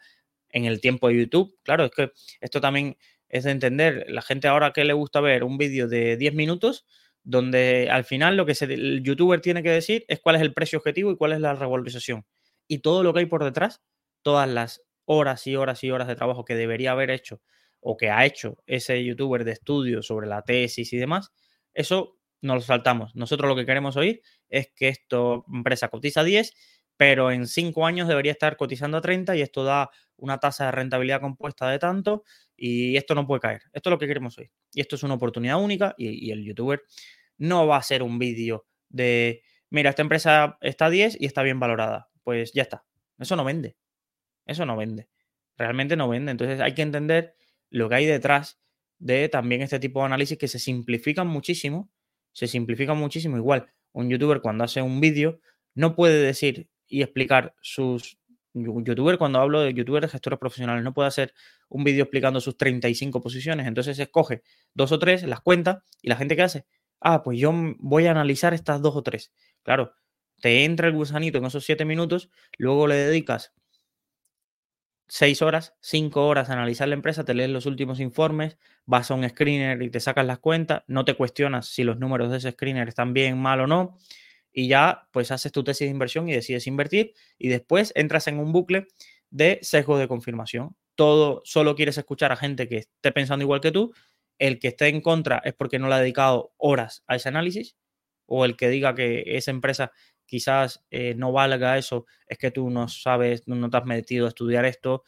[0.50, 1.56] en el tiempo de YouTube.
[1.62, 2.96] Claro, es que esto también
[3.28, 6.86] es de entender, la gente ahora que le gusta ver un vídeo de 10 minutos,
[7.24, 10.78] donde al final lo que el youtuber tiene que decir es cuál es el precio
[10.78, 12.24] objetivo y cuál es la revalorización.
[12.68, 13.80] Y todo lo que hay por detrás,
[14.22, 17.40] todas las horas y horas y horas de trabajo que debería haber hecho
[17.80, 21.32] o que ha hecho ese youtuber de estudio sobre la tesis y demás,
[21.74, 23.14] eso nos lo saltamos.
[23.14, 26.52] Nosotros lo que queremos oír es que esto empresa cotiza 10,
[26.96, 30.72] pero en 5 años debería estar cotizando a 30 y esto da una tasa de
[30.72, 32.22] rentabilidad compuesta de tanto
[32.56, 33.62] y esto no puede caer.
[33.72, 34.50] Esto es lo que queremos hoy.
[34.72, 36.82] Y esto es una oportunidad única y, el youtuber
[37.38, 41.42] no va a hacer un vídeo de, mira, esta empresa está a 10 y está
[41.42, 42.08] bien valorada.
[42.22, 42.84] Pues ya está.
[43.18, 43.76] Eso no vende.
[44.46, 45.08] Eso no vende.
[45.56, 46.30] Realmente no vende.
[46.30, 47.34] Entonces hay que entender
[47.70, 48.60] lo que hay detrás
[48.98, 51.90] de también este tipo de análisis que se simplifican muchísimo.
[52.32, 53.36] Se simplifican muchísimo.
[53.36, 55.40] Igual, un youtuber cuando hace un vídeo
[55.74, 58.18] no puede decir y explicar sus
[58.52, 61.32] youtuber, cuando hablo de youtubers gestores profesionales, no puede hacer
[61.70, 63.66] un vídeo explicando sus 35 posiciones.
[63.66, 64.42] Entonces escoge
[64.74, 66.66] dos o tres, las cuenta y la gente que hace,
[67.00, 69.32] ah, pues yo voy a analizar estas dos o tres.
[69.62, 69.94] Claro,
[70.42, 73.54] te entra el gusanito en esos siete minutos, luego le dedicas
[75.08, 79.14] seis horas, cinco horas a analizar la empresa, te lees los últimos informes, vas a
[79.14, 82.52] un screener y te sacas las cuentas, no te cuestionas si los números de ese
[82.52, 83.96] screener están bien, mal o no
[84.52, 88.38] y ya pues haces tu tesis de inversión y decides invertir y después entras en
[88.38, 88.86] un bucle
[89.30, 90.76] de sesgo de confirmación.
[90.94, 93.92] Todo solo quieres escuchar a gente que esté pensando igual que tú.
[94.38, 97.76] El que esté en contra es porque no le ha dedicado horas a ese análisis
[98.26, 99.92] o el que diga que esa empresa
[100.26, 104.28] quizás eh, no valga eso, es que tú no sabes, no, te has metido a
[104.28, 105.04] estudiar esto.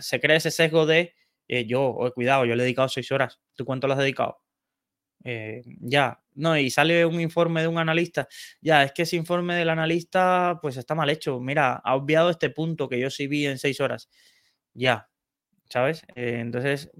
[0.00, 1.14] se crea ese sesgo de
[1.48, 3.40] eh, yo, oh, cuidado, yo le he dedicado seis horas.
[3.56, 4.40] ¿Tú cuánto le has dedicado?
[5.24, 8.28] Eh, ya, no, y sale un informe de un analista,
[8.60, 12.50] ya, es que ese informe del analista pues está mal hecho, mira, ha obviado este
[12.50, 14.08] punto que yo sí vi en seis horas,
[14.74, 15.10] ya,
[15.68, 16.02] ¿sabes?
[16.16, 16.90] Eh, entonces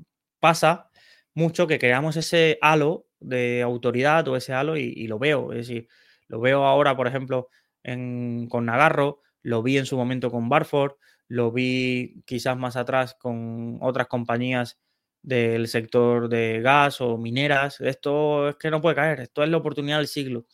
[0.40, 0.90] pasa
[1.34, 5.88] mucho que creamos ese halo de autoridad o ese halo y, lo veo, es decir,
[6.28, 7.48] lo veo ahora, por ejemplo,
[7.84, 10.92] con Nagarro, lo vi en su momento con Barford,
[11.28, 14.78] lo vi quizás más atrás con otras compañías
[15.22, 17.80] del sector de gas o mineras.
[17.80, 20.46] Esto es que no puede caer, esto es la oportunidad del siglo.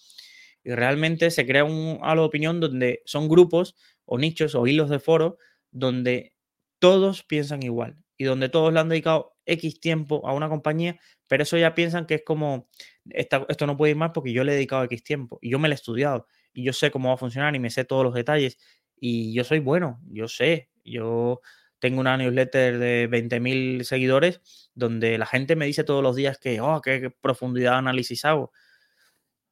[0.64, 4.90] Y realmente se crea un halo de opinión donde son grupos o nichos o hilos
[4.90, 5.38] de foro
[5.70, 6.34] donde
[6.78, 10.98] todos piensan igual y donde todos le han dedicado X tiempo a una compañía,
[11.28, 12.68] pero eso ya piensan que es como,
[13.10, 15.68] esto no puede ir más porque yo le he dedicado X tiempo y yo me
[15.68, 18.14] lo he estudiado y yo sé cómo va a funcionar y me sé todos los
[18.14, 18.58] detalles
[18.98, 21.40] y yo soy bueno, yo sé, yo
[21.78, 24.40] tengo una newsletter de 20.000 seguidores
[24.74, 28.52] donde la gente me dice todos los días que, oh, qué profundidad de análisis hago.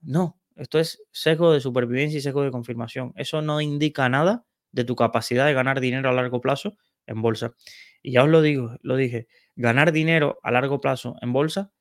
[0.01, 3.13] No, esto es sesgo de supervivencia y sesgo de confirmación.
[3.17, 7.55] Eso no indica nada de tu capacidad de ganar dinero a largo plazo en bolsa.
[8.03, 11.73] Y ya os lo digo, lo dije, ganar dinero a largo plazo en bolsa,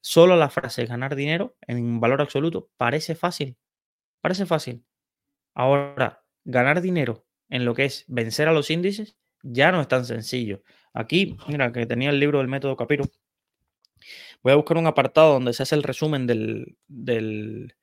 [0.00, 3.56] solo la frase ganar dinero en valor absoluto parece fácil.
[4.20, 4.84] Parece fácil.
[5.54, 10.04] Ahora, ganar dinero en lo que es vencer a los índices ya no es tan
[10.04, 10.62] sencillo.
[10.94, 13.04] Aquí, mira, que tenía el libro del método Capiro.
[14.42, 17.74] Voy a buscar un apartado donde se hace el resumen del, del,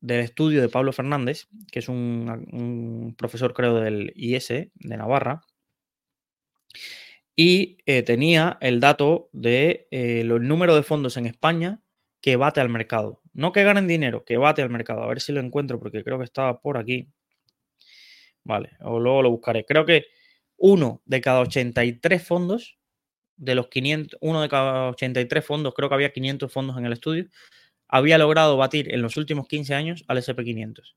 [0.00, 5.42] estudio de Pablo Fernández, que es un, profesor, creo, del IS de Navarra.
[7.34, 11.82] Y eh, tenía el dato de eh, los números de fondos en España
[12.20, 13.20] que bate al mercado.
[13.34, 15.02] no que ganen dinero, que bate al mercado.
[15.02, 17.08] A ver si lo encuentro porque creo que estaba por aquí.
[18.44, 19.64] Vale, o luego lo buscaré.
[19.64, 20.06] Creo que
[20.56, 22.78] uno de cada 83 fondos,
[23.36, 26.92] de los 500, uno de cada 83 fondos, creo que había 500 fondos en el
[26.92, 27.26] estudio,
[27.88, 30.96] había logrado batir en los últimos 15 años al SP500.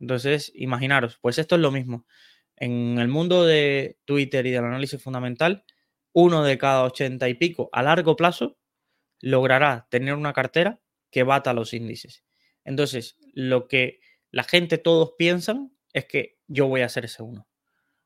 [0.00, 2.06] Entonces, imaginaros, pues esto es lo mismo.
[2.56, 5.64] En el mundo de Twitter y del análisis fundamental,
[6.12, 8.58] uno de cada 80 y pico a largo plazo
[9.20, 12.24] logrará tener una cartera que bata los índices.
[12.64, 17.46] Entonces, lo que la gente todos piensan es que yo voy a ser ese uno.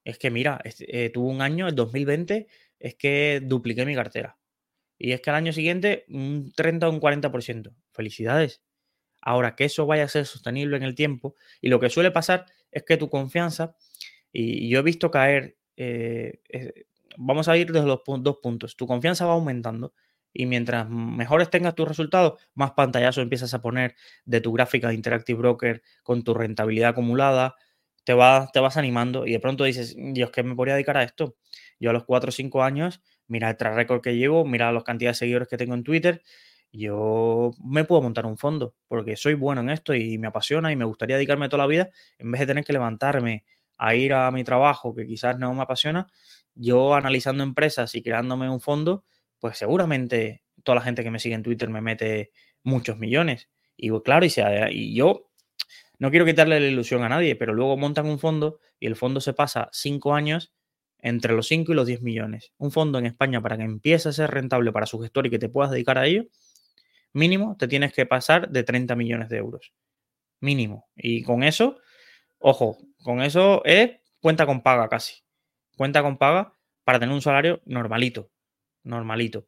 [0.06, 2.46] Es que mira, eh, tuve un año, el 2020,
[2.78, 4.38] es que dupliqué mi cartera.
[4.96, 7.74] Y es que al año siguiente un 30 o un 40%.
[7.90, 8.62] Felicidades.
[9.20, 11.34] Ahora, que eso vaya a ser sostenible en el tiempo.
[11.60, 13.74] Y lo que suele pasar es que tu confianza,
[14.32, 16.84] y, yo he visto caer, eh, eh,
[17.16, 18.76] vamos a ir desde los dos puntos.
[18.76, 19.92] Tu confianza va aumentando
[20.32, 24.94] y mientras mejores tengas tus resultados, más pantallazos empiezas a poner de tu gráfica de
[24.94, 27.56] Interactive Broker con tu rentabilidad acumulada,
[28.06, 31.02] te, vas, te vas animando y de pronto dices, Dios, ¿qué me podría dedicar a
[31.02, 31.36] esto?
[31.80, 35.18] Yo a los 4 o 5 años, mira el track que llevo, mira las cantidades
[35.18, 36.22] de seguidores que tengo en Twitter,
[36.72, 40.76] yo me puedo montar un fondo porque soy bueno en esto y me apasiona y
[40.76, 43.44] me gustaría dedicarme toda la vida en vez de tener que levantarme
[43.78, 46.06] a ir a mi trabajo que quizás no me apasiona,
[46.54, 49.04] yo analizando empresas y creándome un fondo,
[49.40, 52.30] pues seguramente toda la gente que me sigue en Twitter me mete
[52.62, 53.48] muchos millones.
[53.76, 54.30] Y claro, y,
[54.70, 55.25] y yo
[55.98, 59.20] no quiero quitarle la ilusión a nadie, pero luego montan un fondo y el fondo
[59.20, 60.52] se pasa cinco años
[60.98, 62.52] entre los 5 y los 10 millones.
[62.58, 65.38] Un fondo en España para que empiece a ser rentable para su gestor y que
[65.38, 66.24] te puedas dedicar a ello,
[67.12, 69.72] mínimo te tienes que pasar de 30 millones de euros.
[70.40, 70.88] Mínimo.
[70.96, 71.78] Y con eso,
[72.38, 75.22] ojo, con eso es cuenta con paga casi.
[75.76, 76.52] Cuenta con paga
[76.84, 78.30] para tener un salario normalito.
[78.82, 79.46] Normalito.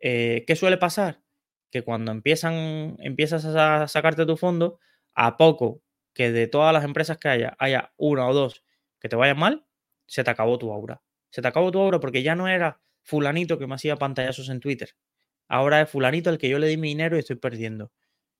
[0.00, 1.22] Eh, ¿Qué suele pasar?
[1.70, 4.78] Que cuando empiezan, empiezas a sacarte tu fondo,
[5.14, 8.64] a poco que de todas las empresas que haya, haya una o dos
[9.00, 9.66] que te vayan mal,
[10.06, 11.02] se te acabó tu aura.
[11.30, 14.60] Se te acabó tu aura porque ya no era fulanito que me hacía pantallazos en
[14.60, 14.90] Twitter.
[15.48, 17.92] Ahora es fulanito el que yo le di mi dinero y estoy perdiendo.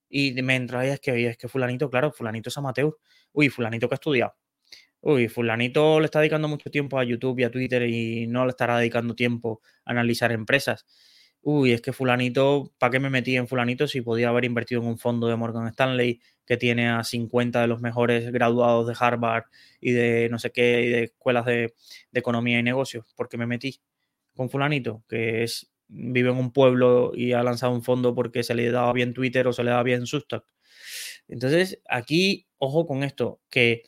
[0.09, 2.95] Y me entra, es que, es que fulanito, claro, fulanito es amateur.
[3.33, 4.35] Uy, fulanito que ha estudiado.
[5.01, 8.51] Uy, fulanito le está dedicando mucho tiempo a YouTube y a Twitter y no le
[8.51, 10.85] estará dedicando tiempo a analizar empresas
[11.45, 14.87] uy, es que fulanito, ¿para qué me metí en fulanito si podía haber invertido en
[14.87, 19.45] un fondo de Morgan Stanley que tiene a 50 de los mejores graduados de Harvard
[19.81, 21.73] y de no sé qué, y de escuelas de,
[22.13, 23.05] economía y negocios?
[23.15, 23.79] ¿Por qué me metí
[24.35, 28.55] con fulanito, que es vive en un pueblo y ha lanzado un fondo porque se
[28.55, 30.43] le daba bien Twitter o se le daba bien Substack.
[31.27, 33.83] Entonces, aquí, ojo con esto, que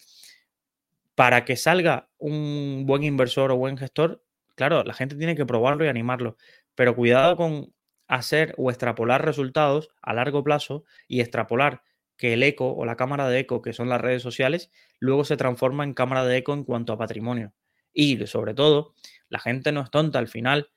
[1.15, 4.23] para que salga un buen inversor o buen gestor,
[4.55, 6.37] claro, la gente tiene que probarlo y animarlo.
[6.75, 7.73] Pero cuidado con
[8.07, 11.81] hacer o extrapolar resultados a largo plazo y extrapolar
[12.17, 15.37] que el eco o la cámara de eco, que son las redes sociales, luego se
[15.37, 17.53] transforma en cámara de eco en cuanto a patrimonio.
[17.93, 18.93] Y sobre todo,
[19.29, 20.19] la gente no es tonta.
[20.19, 20.69] Al final,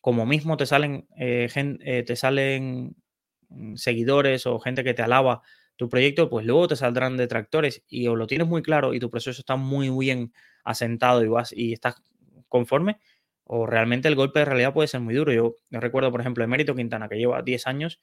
[0.00, 2.96] como mismo te salen, eh, eh, te salen
[3.48, 5.42] mm, seguidores o gente que te alaba
[5.76, 9.10] tu proyecto, pues luego te saldrán detractores y o lo tienes muy claro y tu
[9.10, 10.32] proceso está muy bien
[10.64, 12.02] asentado y, vas, y estás
[12.48, 12.98] conforme,
[13.44, 15.32] o realmente el golpe de realidad puede ser muy duro.
[15.32, 18.00] Yo, recuerdo, por ejemplo, Emérito Quintana, que lleva 10 años,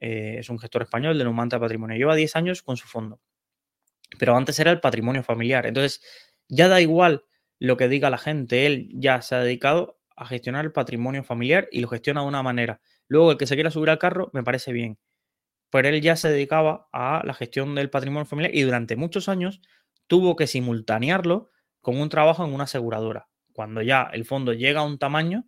[0.00, 3.20] eh, es un gestor español de Numanta Patrimonio, lleva 10 años con su fondo.
[4.18, 5.66] Pero antes era el patrimonio familiar.
[5.66, 6.02] Entonces,
[6.48, 7.24] ya da igual
[7.58, 11.68] lo que diga la gente, él ya se ha dedicado a gestionar el patrimonio familiar
[11.70, 12.80] y lo gestiona de una manera.
[13.06, 14.98] Luego, el que se quiera subir al carro, me parece bien.
[15.70, 19.60] Pero él ya se dedicaba a la gestión del patrimonio familiar y durante muchos años
[20.06, 21.50] tuvo que simultanearlo
[21.82, 25.44] con un trabajo en una aseguradora cuando ya el fondo llega a un tamaño,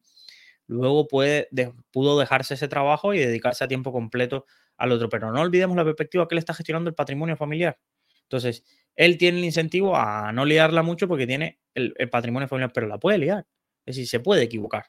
[0.70, 1.48] luego puede,
[1.90, 5.08] pudo dejarse ese trabajo y dedicarse a tiempo completo al otro.
[5.08, 7.78] Pero no olvidemos la perspectiva que él está gestionando el patrimonio familiar.
[8.22, 12.86] Entonces, él tiene el incentivo a no liarla mucho porque tiene el, patrimonio familiar, pero
[12.86, 13.46] la puede liar.
[13.84, 14.84] Es decir, se puede equivocar.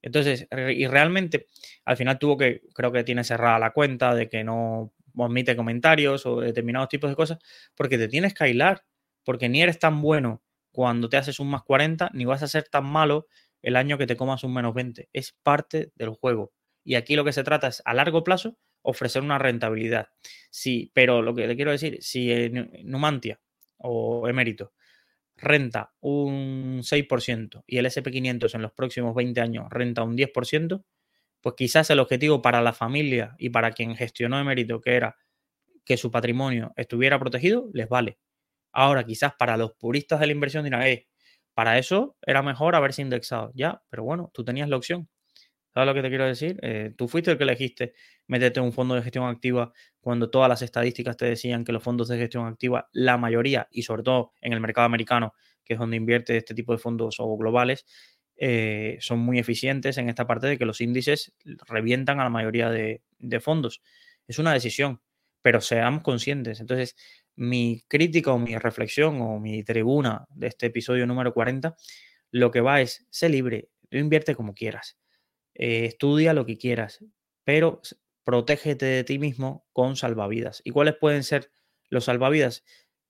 [0.00, 1.46] Entonces, y realmente
[1.84, 6.24] al final tuvo que, creo que tiene cerrada la cuenta de que no omite comentarios
[6.24, 7.38] o determinados tipos de cosas,
[7.74, 8.84] porque te tienes que aislar,
[9.24, 12.68] porque ni eres tan bueno cuando te haces un más 40, ni vas a ser
[12.68, 13.26] tan malo
[13.62, 15.08] el año que te comas un menos 20.
[15.12, 16.52] Es parte del juego.
[16.84, 20.08] Y aquí lo que se trata es a largo plazo ofrecer una rentabilidad.
[20.50, 22.50] Sí, pero lo que le quiero decir, si
[22.84, 23.40] Numantia
[23.78, 24.72] o Emérito
[25.36, 30.84] renta un 6% y el SP500 en los próximos 20 años renta un 10%,
[31.40, 35.16] pues quizás el objetivo para la familia y para quien gestionó Emérito, que era
[35.84, 38.18] que su patrimonio estuviera protegido, les vale.
[38.72, 41.08] Ahora, quizás para los puristas de la inversión dirán, eh,
[41.60, 43.52] para eso era mejor haberse indexado.
[43.54, 45.10] Ya, pero bueno, tú tenías la opción.
[45.74, 46.58] ¿Sabes lo que te quiero decir?
[46.62, 47.92] Eh, tú fuiste el que elegiste
[48.28, 51.82] meterte en un fondo de gestión activa cuando todas las estadísticas te decían que los
[51.82, 55.78] fondos de gestión activa, la mayoría, y sobre todo en el mercado americano, que es
[55.78, 57.84] donde invierte este tipo de fondos o globales,
[58.38, 61.34] eh, son muy eficientes en esta parte de que los índices
[61.68, 63.82] revientan a la mayoría de, de fondos.
[64.26, 65.02] Es una decisión,
[65.42, 66.58] pero seamos conscientes.
[66.60, 66.96] Entonces,
[67.40, 71.74] mi crítica o mi reflexión o mi tribuna de este episodio número 40,
[72.30, 75.00] lo que va es, sé libre, tú invierte como quieras
[75.54, 77.04] eh, estudia lo que quieras,
[77.44, 77.82] pero
[78.24, 80.62] protégete de ti mismo con salvavidas.
[80.64, 81.50] ¿Y cuáles pueden ser
[81.90, 82.64] los salvavidas?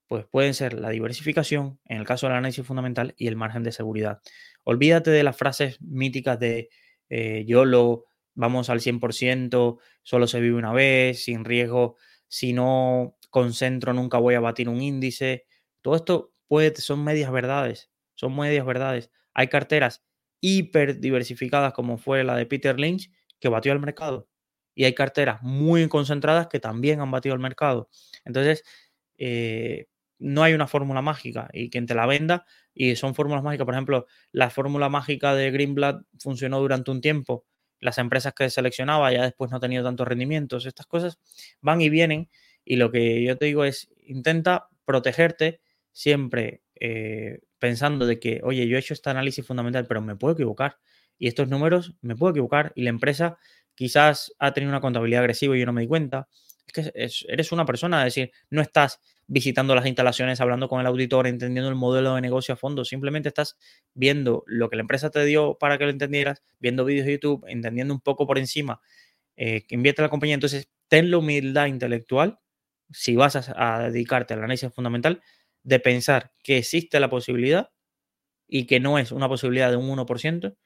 [0.09, 3.73] Pues pueden ser la diversificación, en el caso del análisis fundamental, y el margen de
[3.73, 4.21] seguridad.
[4.65, 6.71] Olvídate de las frases míticas de
[7.09, 13.93] eh, YOLO, vamos al 100%, solo se vive una vez, sin riesgo, si no concentro
[13.95, 15.47] nunca voy a batir un índice.
[15.83, 16.33] Todo esto
[16.77, 19.11] son medias verdades, son medias verdades.
[19.35, 20.05] Hay carteras
[20.41, 23.11] hiper diversificadas como fue la de Peter Lynch,
[23.41, 24.29] que batió al mercado.
[24.75, 27.89] Y hay carteras muy concentradas que también han batido al mercado.
[28.25, 28.65] Entonces,
[29.19, 29.87] eh,
[30.19, 33.75] no hay una fórmula mágica y quien te la venda, y son fórmulas mágicas, por
[33.75, 37.47] ejemplo, la fórmula mágica de Greenblatt funcionó durante un tiempo,
[37.81, 41.19] las empresas que seleccionaba ya después no han tenido tantos rendimientos, estas cosas
[41.63, 42.29] van y vienen
[42.71, 45.61] y lo que yo te digo es, intenta protegerte
[45.91, 50.35] siempre eh, pensando de que, oye, yo he hecho este análisis fundamental, pero me puedo
[50.35, 50.79] equivocar.
[51.19, 52.71] Y estos números me puedo equivocar.
[52.77, 53.39] Y la empresa
[53.75, 56.29] quizás ha tenido una contabilidad agresiva y yo no me di cuenta.
[56.65, 56.93] Es que
[57.27, 61.71] eres una persona, es decir, no estás visitando las instalaciones, hablando con el auditor, entendiendo
[61.71, 62.85] el modelo de negocio a fondo.
[62.85, 63.59] Simplemente estás
[63.95, 67.45] viendo lo que la empresa te dio para que lo entendieras, viendo vídeos de YouTube,
[67.49, 68.81] entendiendo un poco por encima
[69.35, 70.35] eh, que invierte la compañía.
[70.35, 72.39] Entonces, ten la humildad intelectual
[72.93, 75.23] si vas a dedicarte al análisis fundamental
[75.63, 77.71] de pensar que existe la posibilidad
[78.49, 80.57] y que no es una posibilidad de un 1%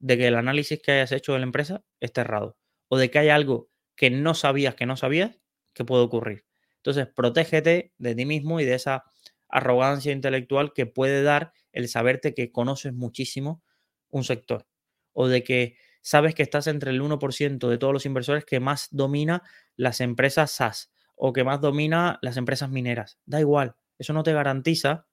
[0.00, 2.56] de que el análisis que hayas hecho de la empresa esté errado
[2.88, 5.38] o de que hay algo que no sabías que no sabías
[5.74, 6.44] que puede ocurrir.
[6.76, 9.04] Entonces, protégete de ti mismo y de esa
[9.48, 13.62] arrogancia intelectual que puede dar el saberte que conoces muchísimo
[14.10, 14.66] un sector
[15.12, 18.88] o de que sabes que estás entre el 1% de todos los inversores que más
[18.90, 19.42] domina
[19.76, 23.18] las empresas SaaS o que más domina las empresas mineras.
[23.26, 25.06] Da igual, eso no te garantiza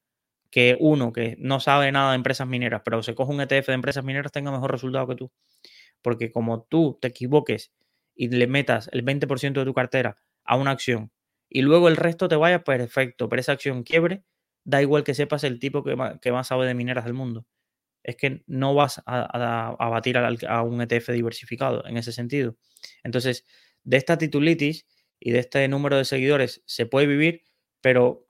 [0.51, 3.73] que uno que no sabe nada de empresas mineras, pero se coge un ETF de
[3.73, 5.31] empresas mineras, tenga mejor resultado que tú.
[6.01, 7.73] Porque como tú te equivoques
[8.15, 11.11] y le metas el 20% de tu cartera a una acción
[11.49, 14.23] y luego el resto te vaya perfecto, pero esa acción quiebre,
[14.63, 17.45] da igual que sepas el tipo que más, sabe de mineras del mundo.
[18.03, 22.55] Es que no vas a, batir a un ETF diversificado en ese sentido.
[23.03, 23.45] Entonces,
[23.83, 24.85] de esta titulitis
[25.25, 27.41] y de este número de seguidores se puede vivir,
[27.81, 28.27] pero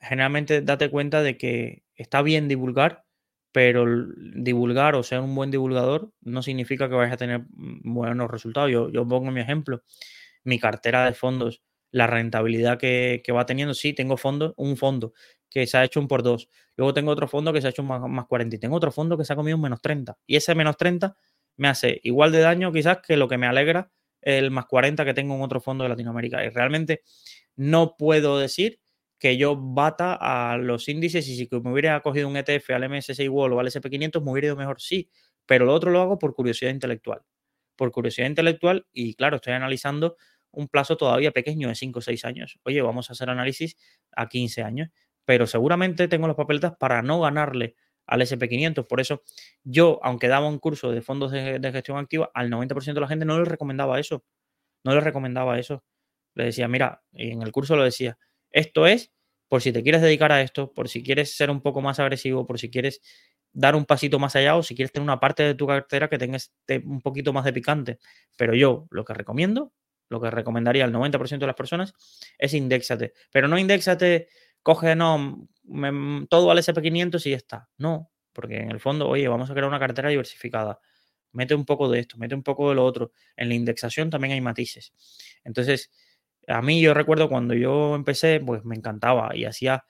[0.00, 3.04] generalmente date cuenta de que está bien divulgar,
[3.50, 3.84] pero
[4.16, 8.70] divulgar o ser un buen divulgador no significa que vayas a tener mm, buenos resultados.
[8.70, 9.82] Yo, yo pongo mi ejemplo,
[10.44, 15.14] mi cartera de fondos, la rentabilidad que, va teniendo, sí, tengo fondos, un fondo
[15.50, 17.82] que se ha hecho un por dos, luego tengo otro fondo que se ha hecho
[17.82, 20.16] un más, más 40 y tengo otro fondo que se ha comido un menos 30
[20.28, 21.16] y ese menos 30
[21.56, 23.90] me hace igual de daño quizás que lo que me alegra
[24.26, 26.44] el más 40 que tengo en otro fondo de Latinoamérica.
[26.44, 27.02] Y realmente
[27.54, 28.80] no puedo decir
[29.20, 33.28] que yo bata a los índices y si me hubiera cogido un ETF al MSCI
[33.28, 35.10] World o al SP500 me hubiera ido mejor, sí,
[35.46, 37.22] pero lo otro lo hago por curiosidad intelectual.
[37.76, 40.16] Por curiosidad intelectual y claro, estoy analizando
[40.50, 42.58] un plazo todavía pequeño de 5 o 6 años.
[42.64, 43.76] Oye, vamos a hacer análisis
[44.10, 44.88] a 15 años,
[45.24, 47.76] pero seguramente tengo los papeletas para no ganarle
[48.06, 48.86] al SP500.
[48.86, 49.22] Por eso
[49.64, 53.24] yo, aunque daba un curso de fondos de, gestión activa, al 90% de la gente
[53.24, 54.24] no le recomendaba eso.
[54.84, 55.84] No le recomendaba eso.
[56.34, 58.18] Le decía, mira, en el curso lo decía,
[58.50, 59.12] esto es
[59.48, 62.46] por si te quieres dedicar a esto, por si quieres ser un poco más agresivo,
[62.46, 63.00] por si quieres
[63.52, 66.18] dar un pasito más allá o si quieres tener una parte de tu cartera que
[66.18, 66.38] tenga
[66.84, 67.98] un poquito más de picante.
[68.36, 69.72] Pero yo lo que recomiendo,
[70.08, 71.94] lo que recomendaría al 90% de las personas
[72.38, 73.14] es indexate.
[73.32, 74.28] Pero no indexate,
[74.66, 75.46] coge no,
[76.28, 77.68] todo al SP500 y ya está.
[77.78, 80.80] No, porque en el fondo, oye, vamos a crear una cartera diversificada.
[81.30, 83.12] Mete un poco de esto, mete un poco de lo otro.
[83.36, 84.92] En la indexación también hay matices.
[85.44, 85.92] Entonces,
[86.48, 89.84] a mí yo recuerdo cuando yo empecé, pues me encantaba y hacía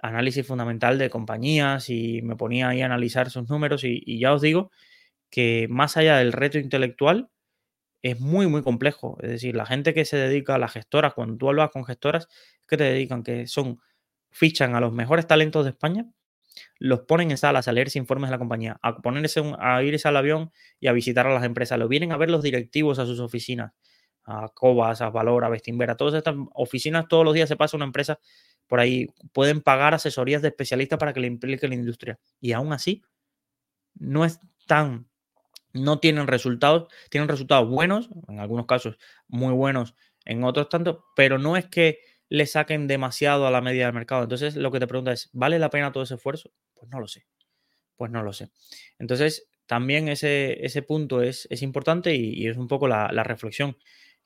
[0.00, 4.40] análisis fundamental de compañías y me ponía ahí a analizar sus números y, ya os
[4.40, 4.70] digo
[5.28, 7.28] que más allá del reto intelectual
[8.00, 9.18] es muy, muy complejo.
[9.20, 12.28] Es decir, la gente que se dedica a las gestoras, cuando tú hablas con gestoras,
[12.66, 13.78] que te dedican, que son,
[14.32, 16.06] fichan a los mejores talentos de España,
[16.78, 20.16] los ponen en salas a leerse informes de la compañía, a ponerse a irse al
[20.16, 23.20] avión y a visitar a las empresas, lo vienen a ver los directivos a sus
[23.20, 23.72] oficinas
[24.24, 27.86] a Cobas, a Valor, a Bestinvera, todas estas oficinas todos los días se pasa una
[27.86, 28.18] empresa
[28.66, 32.18] por ahí, pueden pagar asesorías de especialistas para que le implique la industria.
[32.40, 33.02] Y aún así,
[33.94, 35.08] no es tan
[35.74, 41.38] no tienen resultados, tienen resultados buenos, en algunos casos muy buenos, en otros tanto, pero
[41.38, 41.98] no es que
[42.32, 44.22] le saquen demasiado a la media del mercado.
[44.22, 46.50] Entonces, lo que te pregunta es, ¿vale la pena todo ese esfuerzo?
[46.72, 47.26] Pues no lo sé.
[47.94, 48.48] Pues no lo sé.
[48.98, 53.76] Entonces, también ese, ese punto es, es importante y, es un poco la, reflexión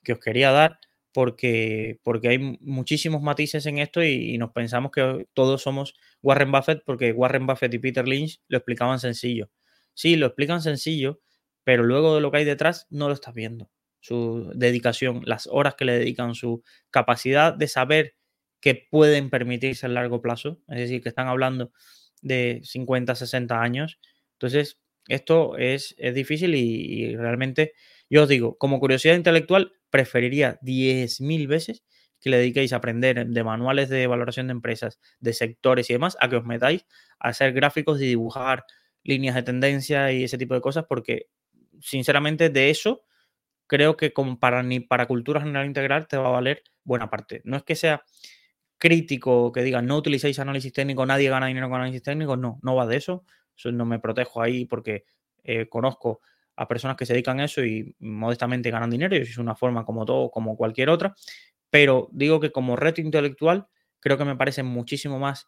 [0.03, 0.79] que os quería dar
[1.11, 6.83] porque, porque hay muchísimos matices en esto y, nos pensamos que todos somos Warren Buffett
[6.85, 9.49] porque Warren Buffett y Peter Lynch lo explicaban sencillo.
[9.93, 11.19] Sí, lo explican sencillo,
[11.65, 13.69] pero luego de lo que hay detrás no lo estás viendo.
[14.07, 18.15] Su dedicación, las horas que le dedican, su capacidad de saber
[18.61, 21.73] que pueden permitirse a largo plazo, es decir, que están hablando
[22.21, 23.99] de 50, 60 años.
[24.35, 24.79] Entonces,
[25.09, 27.73] esto es, es difícil y, realmente,
[28.09, 31.83] yo os digo, como curiosidad intelectual, preferiría 10.000 veces
[32.21, 36.15] que le dediquéis a aprender de manuales de valoración de empresas, de sectores y demás,
[36.21, 36.85] a que os metáis
[37.19, 38.63] a hacer gráficos y dibujar
[39.03, 41.27] líneas de tendencia y ese tipo de cosas, porque
[41.81, 43.03] sinceramente de eso
[43.67, 47.41] creo que como para, ni para cultura general integral te va a valer buena parte.
[47.43, 48.03] No es que sea
[48.77, 52.75] crítico que diga no utilicéis análisis técnico, nadie gana dinero con análisis técnico, no, no
[52.75, 53.25] va de eso
[53.65, 55.05] no me protejo ahí porque
[55.43, 56.21] eh, conozco
[56.55, 59.85] a personas que se dedican a eso y modestamente ganan dinero y es una forma
[59.85, 61.15] como todo, como cualquier otra.
[61.69, 63.67] Pero digo que como reto intelectual
[63.99, 65.47] creo que me parece muchísimo más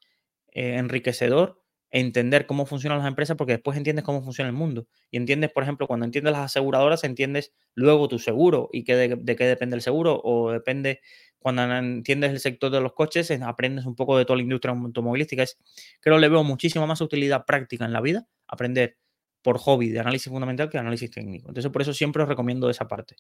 [0.52, 1.62] eh, enriquecedor
[1.92, 4.88] entender cómo funcionan las empresas porque después entiendes cómo funciona el mundo.
[5.12, 9.46] Y entiendes, por ejemplo, cuando entiendes las aseguradoras, entiendes luego tu seguro y de, qué
[9.46, 11.02] depende el seguro o depende
[11.40, 15.44] cuando entiendes el sector de los coches, aprendes un poco de toda la industria automovilística.
[15.44, 15.58] Es,
[16.02, 18.98] creo le veo muchísima más utilidad práctica en la vida, aprender
[19.42, 21.48] por hobby de análisis fundamental que análisis técnico.
[21.48, 23.16] Entonces, por eso siempre os recomiendo esa parte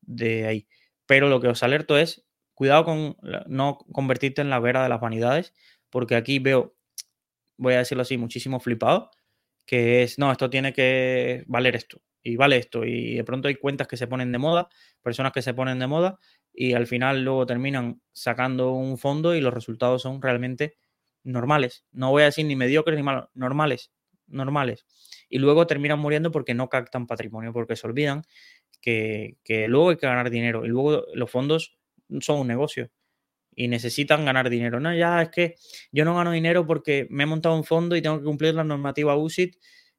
[0.00, 0.68] de ahí.
[1.06, 3.16] Pero lo que os alerto es, cuidado con
[3.46, 5.52] no convertirte en la vera de las vanidades,
[5.90, 6.73] porque aquí veo,
[7.56, 9.10] voy a decirlo así, muchísimo flipado,
[9.66, 13.56] que es, no, esto tiene que valer esto, y vale esto, y de pronto hay
[13.56, 14.68] cuentas que se ponen de moda,
[15.02, 16.18] personas que se ponen de moda,
[16.52, 20.76] y al final luego terminan sacando un fondo y los resultados son realmente
[21.24, 21.84] normales.
[21.90, 23.90] No voy a decir ni mediocres ni malos, normales,
[24.28, 24.86] normales.
[25.28, 28.22] Y luego terminan muriendo porque no captan patrimonio, porque se olvidan
[28.80, 29.36] que,
[29.68, 30.64] luego hay que ganar dinero.
[30.64, 31.76] Y luego los fondos
[32.20, 32.90] son un negocio
[33.56, 34.80] y necesitan ganar dinero.
[34.80, 35.56] No, ya es que
[35.92, 38.64] yo no gano dinero porque me he montado un fondo y tengo que cumplir la
[38.64, 39.56] normativa USIT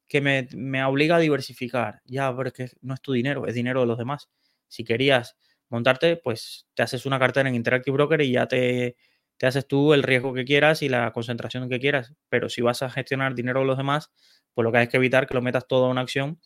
[0.07, 2.01] que me, me obliga a diversificar.
[2.05, 4.29] Ya, pero es que no es tu dinero, es dinero de los demás.
[4.67, 5.37] Si querías
[5.69, 8.97] montarte, pues te haces una cartera en Interactive Broker y ya te,
[9.37, 12.13] te haces tú el riesgo que quieras y la concentración que quieras.
[12.29, 14.11] Pero si vas a gestionar dinero de los demás,
[14.53, 16.39] pues lo que hay que evitar que lo metas todo a una acción.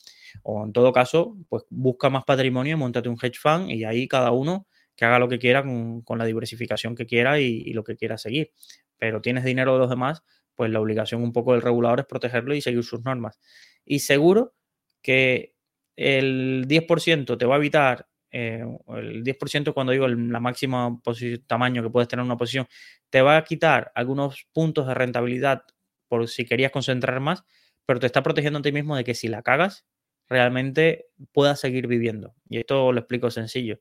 [0.43, 4.31] O en todo caso, pues busca más patrimonio, montate un hedge fund y ahí cada
[4.31, 4.67] uno
[4.99, 8.51] que haga lo que quiera con, la diversificación que quiera y, lo que quiera seguir.
[8.97, 10.23] Pero tienes dinero de los demás,
[10.55, 13.39] pues la obligación un poco del regulador es protegerlo y seguir sus normas.
[13.85, 14.55] Y seguro
[15.01, 15.55] que
[15.95, 20.99] el 10% te va a evitar eh, el 10% cuando digo la máxima
[21.47, 22.67] tamaño que puedes tener en una posición,
[23.09, 25.63] te va a quitar algunos puntos de rentabilidad
[26.09, 27.45] por si querías concentrar más,
[27.85, 29.85] pero te está protegiendo a ti mismo de que si la cagas,
[30.27, 32.35] realmente puedas seguir viviendo.
[32.49, 33.79] Y esto lo explico sencillo.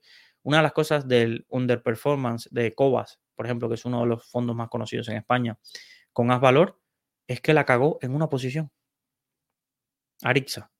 [0.49, 4.25] Una de las cosas del underperformance de Cobas, por ejemplo, que es uno de los
[4.31, 5.59] fondos más conocidos en España,
[6.15, 6.81] con Asvalor,
[7.27, 8.71] es que la cagó en una posición.
[10.23, 10.71] Arixa.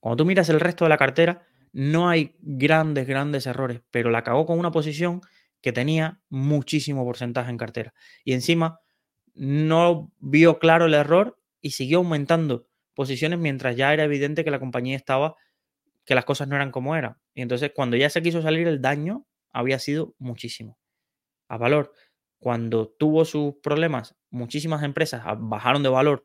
[0.00, 4.24] Cuando tú miras el resto de la cartera, no hay grandes, grandes errores, pero la
[4.24, 5.20] cagó con una posición
[5.60, 7.92] que tenía muchísimo porcentaje en cartera.
[8.24, 8.80] Y encima
[9.34, 14.60] no vio claro el error y siguió aumentando posiciones mientras ya era evidente que la
[14.60, 15.36] compañía estaba,
[16.06, 17.19] que las cosas no eran como eran.
[17.34, 20.78] Y entonces cuando ya se quiso salir el daño, había sido muchísimo.
[21.48, 21.92] A valor,
[22.38, 26.24] cuando tuvo sus problemas, muchísimas empresas bajaron de valor,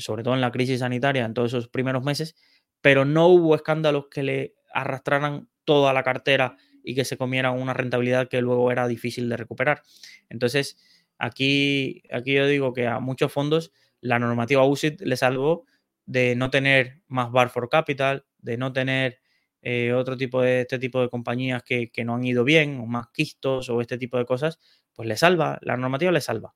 [0.00, 2.36] sobre todo en la crisis sanitaria, en todos esos primeros meses,
[2.80, 7.74] pero no hubo escándalos que le arrastraran toda la cartera y que se comieran una
[7.74, 9.82] rentabilidad que luego era difícil de recuperar.
[10.28, 10.78] Entonces,
[11.18, 15.66] aquí, aquí yo digo que a muchos fondos la normativa USIT les salvó
[16.06, 19.20] de no tener más bar for capital, de no tener
[19.62, 23.08] eh, otro tipo de este tipo de compañías que, no han ido bien, o más
[23.12, 24.58] quistos, o este tipo de cosas,
[24.94, 26.54] pues le salva, la normativa le salva.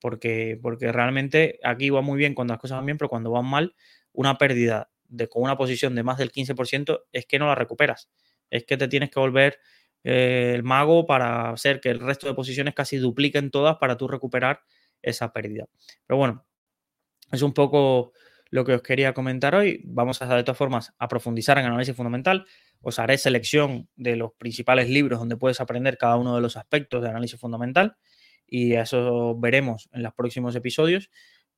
[0.00, 3.46] Porque, porque realmente aquí va muy bien cuando las cosas van bien, pero cuando van
[3.46, 3.74] mal,
[4.12, 8.10] una pérdida de, con una posición de más del 15% es que no la recuperas.
[8.50, 9.58] Es que te tienes que volver
[10.02, 14.06] eh, el mago para hacer que el resto de posiciones casi dupliquen todas para tú
[14.06, 14.60] recuperar
[15.02, 15.66] esa pérdida.
[16.06, 16.44] Pero bueno,
[17.32, 18.12] es un poco
[18.54, 19.80] lo que os quería comentar hoy.
[19.84, 22.46] Vamos a, de todas formas, a profundizar en análisis fundamental.
[22.82, 27.02] Os haré selección de los principales libros donde puedes aprender cada uno de los aspectos
[27.02, 27.96] de análisis fundamental
[28.46, 31.10] y eso veremos en los próximos episodios.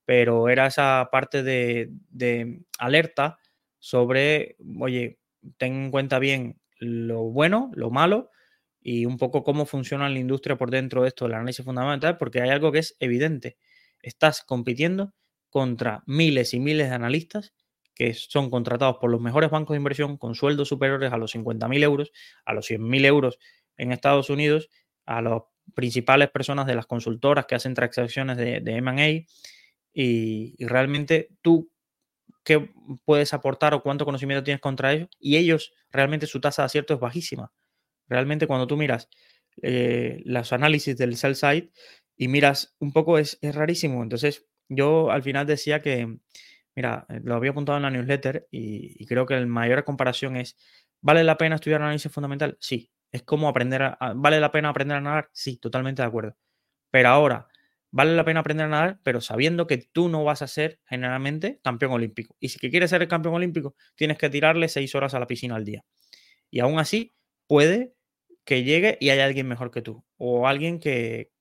[0.07, 3.41] Pero era esa parte de, de alerta
[3.79, 5.19] sobre, oye,
[5.59, 8.31] ten en cuenta bien lo bueno, lo malo
[8.81, 12.41] y un poco cómo funciona la industria por dentro de esto del análisis fundamental, porque
[12.41, 13.59] hay algo que es evidente.
[14.01, 15.13] Estás compitiendo
[15.51, 17.55] contra miles y miles de analistas
[17.97, 21.83] que son contratados por los mejores bancos de inversión con sueldos superiores a los 50.000
[21.83, 22.13] euros,
[22.45, 23.39] a los 100.000 euros
[23.79, 24.69] en Estados Unidos,
[25.07, 25.43] a las
[25.75, 29.27] principales personas de las consultoras que hacen transacciones de, MA
[29.95, 31.73] y, realmente tú
[32.45, 32.71] qué
[33.05, 36.95] puedes aportar o cuánto conocimiento tienes contra ellos y ellos realmente su tasa de acierto
[36.95, 37.51] es bajísima.
[38.09, 39.09] Realmente cuando tú miras
[39.63, 41.71] eh, los análisis del sell side
[42.15, 44.03] y miras un poco es rarísimo.
[44.03, 46.19] Entonces yo al final decía que
[46.77, 50.57] Mira, eh, lo había apuntado en la newsletter y, creo que la mayor comparación es,
[51.01, 52.57] ¿vale la pena estudiar análisis fundamental?
[52.61, 52.93] Sí.
[53.11, 55.31] ¿Es como aprender a, ¿Vale la pena aprender a nadar?
[55.33, 56.37] Sí, totalmente de acuerdo.
[56.91, 57.49] Pero ahora,
[57.91, 61.61] vale la pena aprender a nadar, pero sabiendo que tú no vas a ser generalmente
[61.65, 62.37] campeón olímpico.
[62.41, 65.57] Y si quieres ser el campeón olímpico, tienes que tirarle seis horas a la piscina
[65.57, 65.85] al día.
[66.51, 67.15] Y aún así,
[67.47, 67.95] puede
[68.45, 70.05] que llegue y haya alguien mejor que tú.
[70.19, 71.33] O alguien que,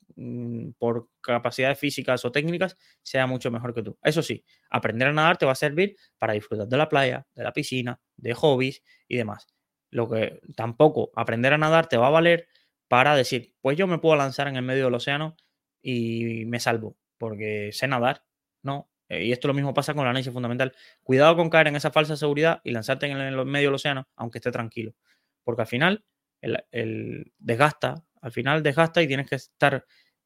[0.78, 3.98] por capacidades físicas o técnicas sea mucho mejor que tú.
[4.02, 7.44] Eso sí, aprender a nadar te va a servir para disfrutar de la playa, de
[7.44, 9.48] la piscina, de hobbies y demás.
[9.92, 12.48] Lo que tampoco aprender a nadar te va a valer
[12.88, 15.36] para decir, pues yo me puedo lanzar en el medio del océano
[15.82, 18.24] y me salvo, porque sé nadar.
[18.64, 18.90] No.
[19.10, 20.74] Eh, y esto lo mismo pasa con la análisis fundamental.
[21.04, 24.40] Cuidado con caer en esa falsa seguridad y lanzarte en el medio del océano, aunque
[24.40, 24.96] esté tranquilo.
[25.44, 26.06] Porque al final,
[26.42, 29.86] el, el desgasta, al final desgasta y tienes que estar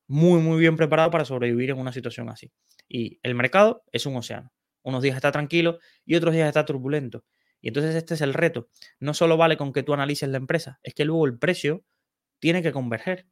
[0.09, 2.51] muy, muy bien preparado para sobrevivir en una situación así.
[2.89, 4.51] Y el mercado es un océano.
[4.81, 7.25] Unos días está tranquilo y otros días está turbulento.
[7.61, 8.69] Y entonces este es el reto.
[8.99, 11.85] No solo vale con que tú analices la empresa, es que luego el precio
[12.39, 13.27] tiene que converger.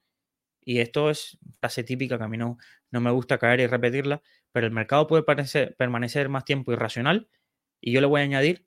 [0.63, 2.57] Y esto es frase típica que a mí no,
[2.91, 4.21] no me gusta caer y repetirla,
[4.51, 7.27] pero el mercado puede permanecer más tiempo irracional
[7.81, 8.66] y yo le voy a añadir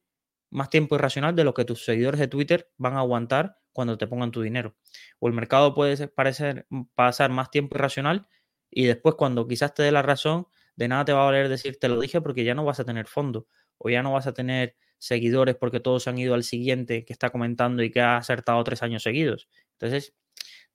[0.50, 4.06] más tiempo irracional de lo que tus seguidores de Twitter van a aguantar cuando te
[4.06, 4.76] pongan tu dinero.
[5.18, 8.26] O el mercado puede parecer, pasar más tiempo irracional
[8.70, 10.46] y después cuando quizás te dé la razón,
[10.76, 12.84] de nada te va a valer decir te lo dije porque ya no vas a
[12.84, 13.46] tener fondo
[13.78, 17.30] o ya no vas a tener seguidores porque todos han ido al siguiente que está
[17.30, 19.48] comentando y que ha acertado tres años seguidos.
[19.72, 20.14] Entonces,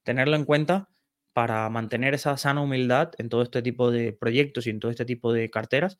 [0.03, 0.89] tenerlo en cuenta
[1.33, 5.05] para mantener esa sana humildad en todo este tipo de proyectos y en todo este
[5.05, 5.99] tipo de carteras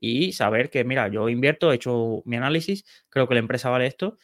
[0.00, 3.86] y saber que, mira, yo invierto, he hecho mi análisis, creo que la empresa vale
[3.86, 4.18] esto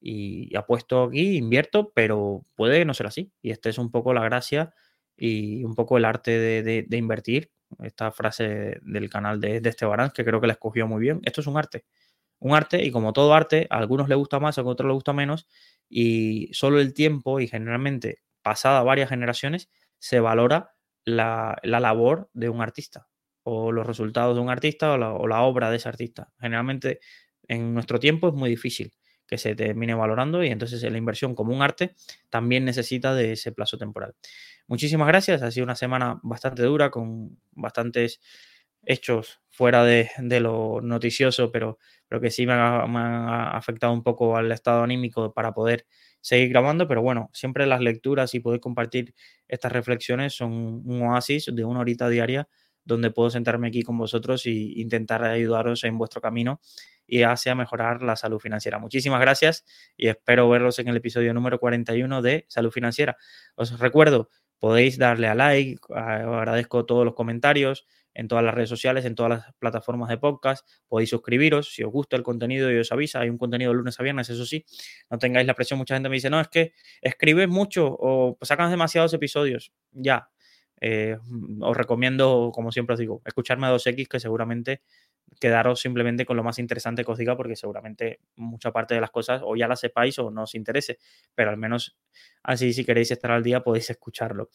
[0.00, 3.32] y apuesto aquí, invierto, pero puede no ser así.
[3.42, 4.74] Y esta es un poco la gracia
[5.16, 7.50] y un poco el arte de, invertir.
[7.80, 11.20] Esta frase del canal de, de Esteban, que creo que la escogió muy bien.
[11.24, 11.84] Esto es un arte.
[12.40, 15.12] Un arte, y como todo arte, a algunos les gusta más, a otros les gusta
[15.12, 15.46] menos,
[15.90, 19.68] y solo el tiempo, y generalmente pasada varias generaciones,
[19.98, 20.72] se valora
[21.04, 23.08] la, labor de un artista,
[23.52, 26.32] o los resultados de un artista, o la obra de ese artista.
[26.38, 27.00] Generalmente
[27.48, 28.92] en nuestro tiempo es muy difícil
[29.26, 31.94] que se termine valorando y entonces la inversión como un arte
[32.30, 34.14] también necesita de ese plazo temporal.
[34.66, 38.20] Muchísimas gracias, ha sido una semana bastante dura con bastantes
[38.82, 41.78] hechos fuera de, lo noticioso, pero,
[42.08, 45.86] pero que sí me, han afectado un poco al estado anímico para poder
[46.20, 49.14] seguir grabando, pero bueno, siempre las lecturas y poder compartir
[49.48, 50.52] estas reflexiones son
[50.84, 52.48] un oasis de una horita diaria
[52.84, 56.60] donde puedo sentarme aquí con vosotros e intentar ayudaros en vuestro camino
[57.06, 58.78] y hacia mejorar la salud financiera.
[58.78, 59.64] Muchísimas gracias
[59.96, 63.16] y espero verlos en el episodio número 41 de Salud Financiera.
[63.56, 64.28] Os recuerdo,
[64.58, 69.30] podéis darle a like, agradezco todos los comentarios en todas las redes sociales, en todas
[69.30, 70.68] las plataformas de podcast.
[70.88, 73.20] Podéis suscribiros si os gusta el contenido y os avisa.
[73.20, 74.64] Hay un contenido lunes a viernes, eso sí.
[75.10, 75.78] No tengáis la presión.
[75.78, 79.72] Mucha gente me dice, no, es que escribes mucho o sacan demasiados episodios.
[79.92, 80.28] Ya.
[80.80, 81.18] Eh,
[81.60, 84.82] os recomiendo, como siempre os digo, escucharme a 2X que seguramente
[85.38, 89.10] quedaros simplemente con lo más interesante que os diga, porque seguramente mucha parte de las
[89.10, 90.98] cosas o ya las sepáis o no os interese,
[91.34, 91.96] pero al menos
[92.42, 94.50] así si queréis estar al día podéis escucharlo.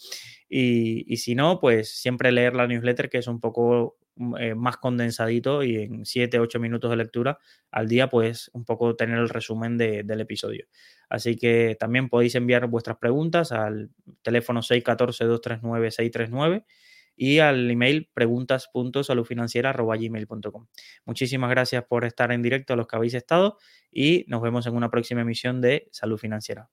[0.49, 3.97] Y, y si no, pues siempre leer la newsletter, que es un poco
[4.39, 7.37] eh, más condensadito y en 7, 8 minutos de lectura
[7.71, 10.65] al día, pues un poco tener el resumen del episodio.
[11.09, 13.89] Así que también podéis enviar vuestras preguntas al
[14.21, 16.65] teléfono 614-239-639
[17.17, 20.67] y al email preguntas.saludfinanciera.gmail.com.
[21.05, 23.57] Muchísimas gracias por estar en directo a los que habéis estado
[23.91, 26.69] y nos vemos en una próxima emisión de Salud Financiera.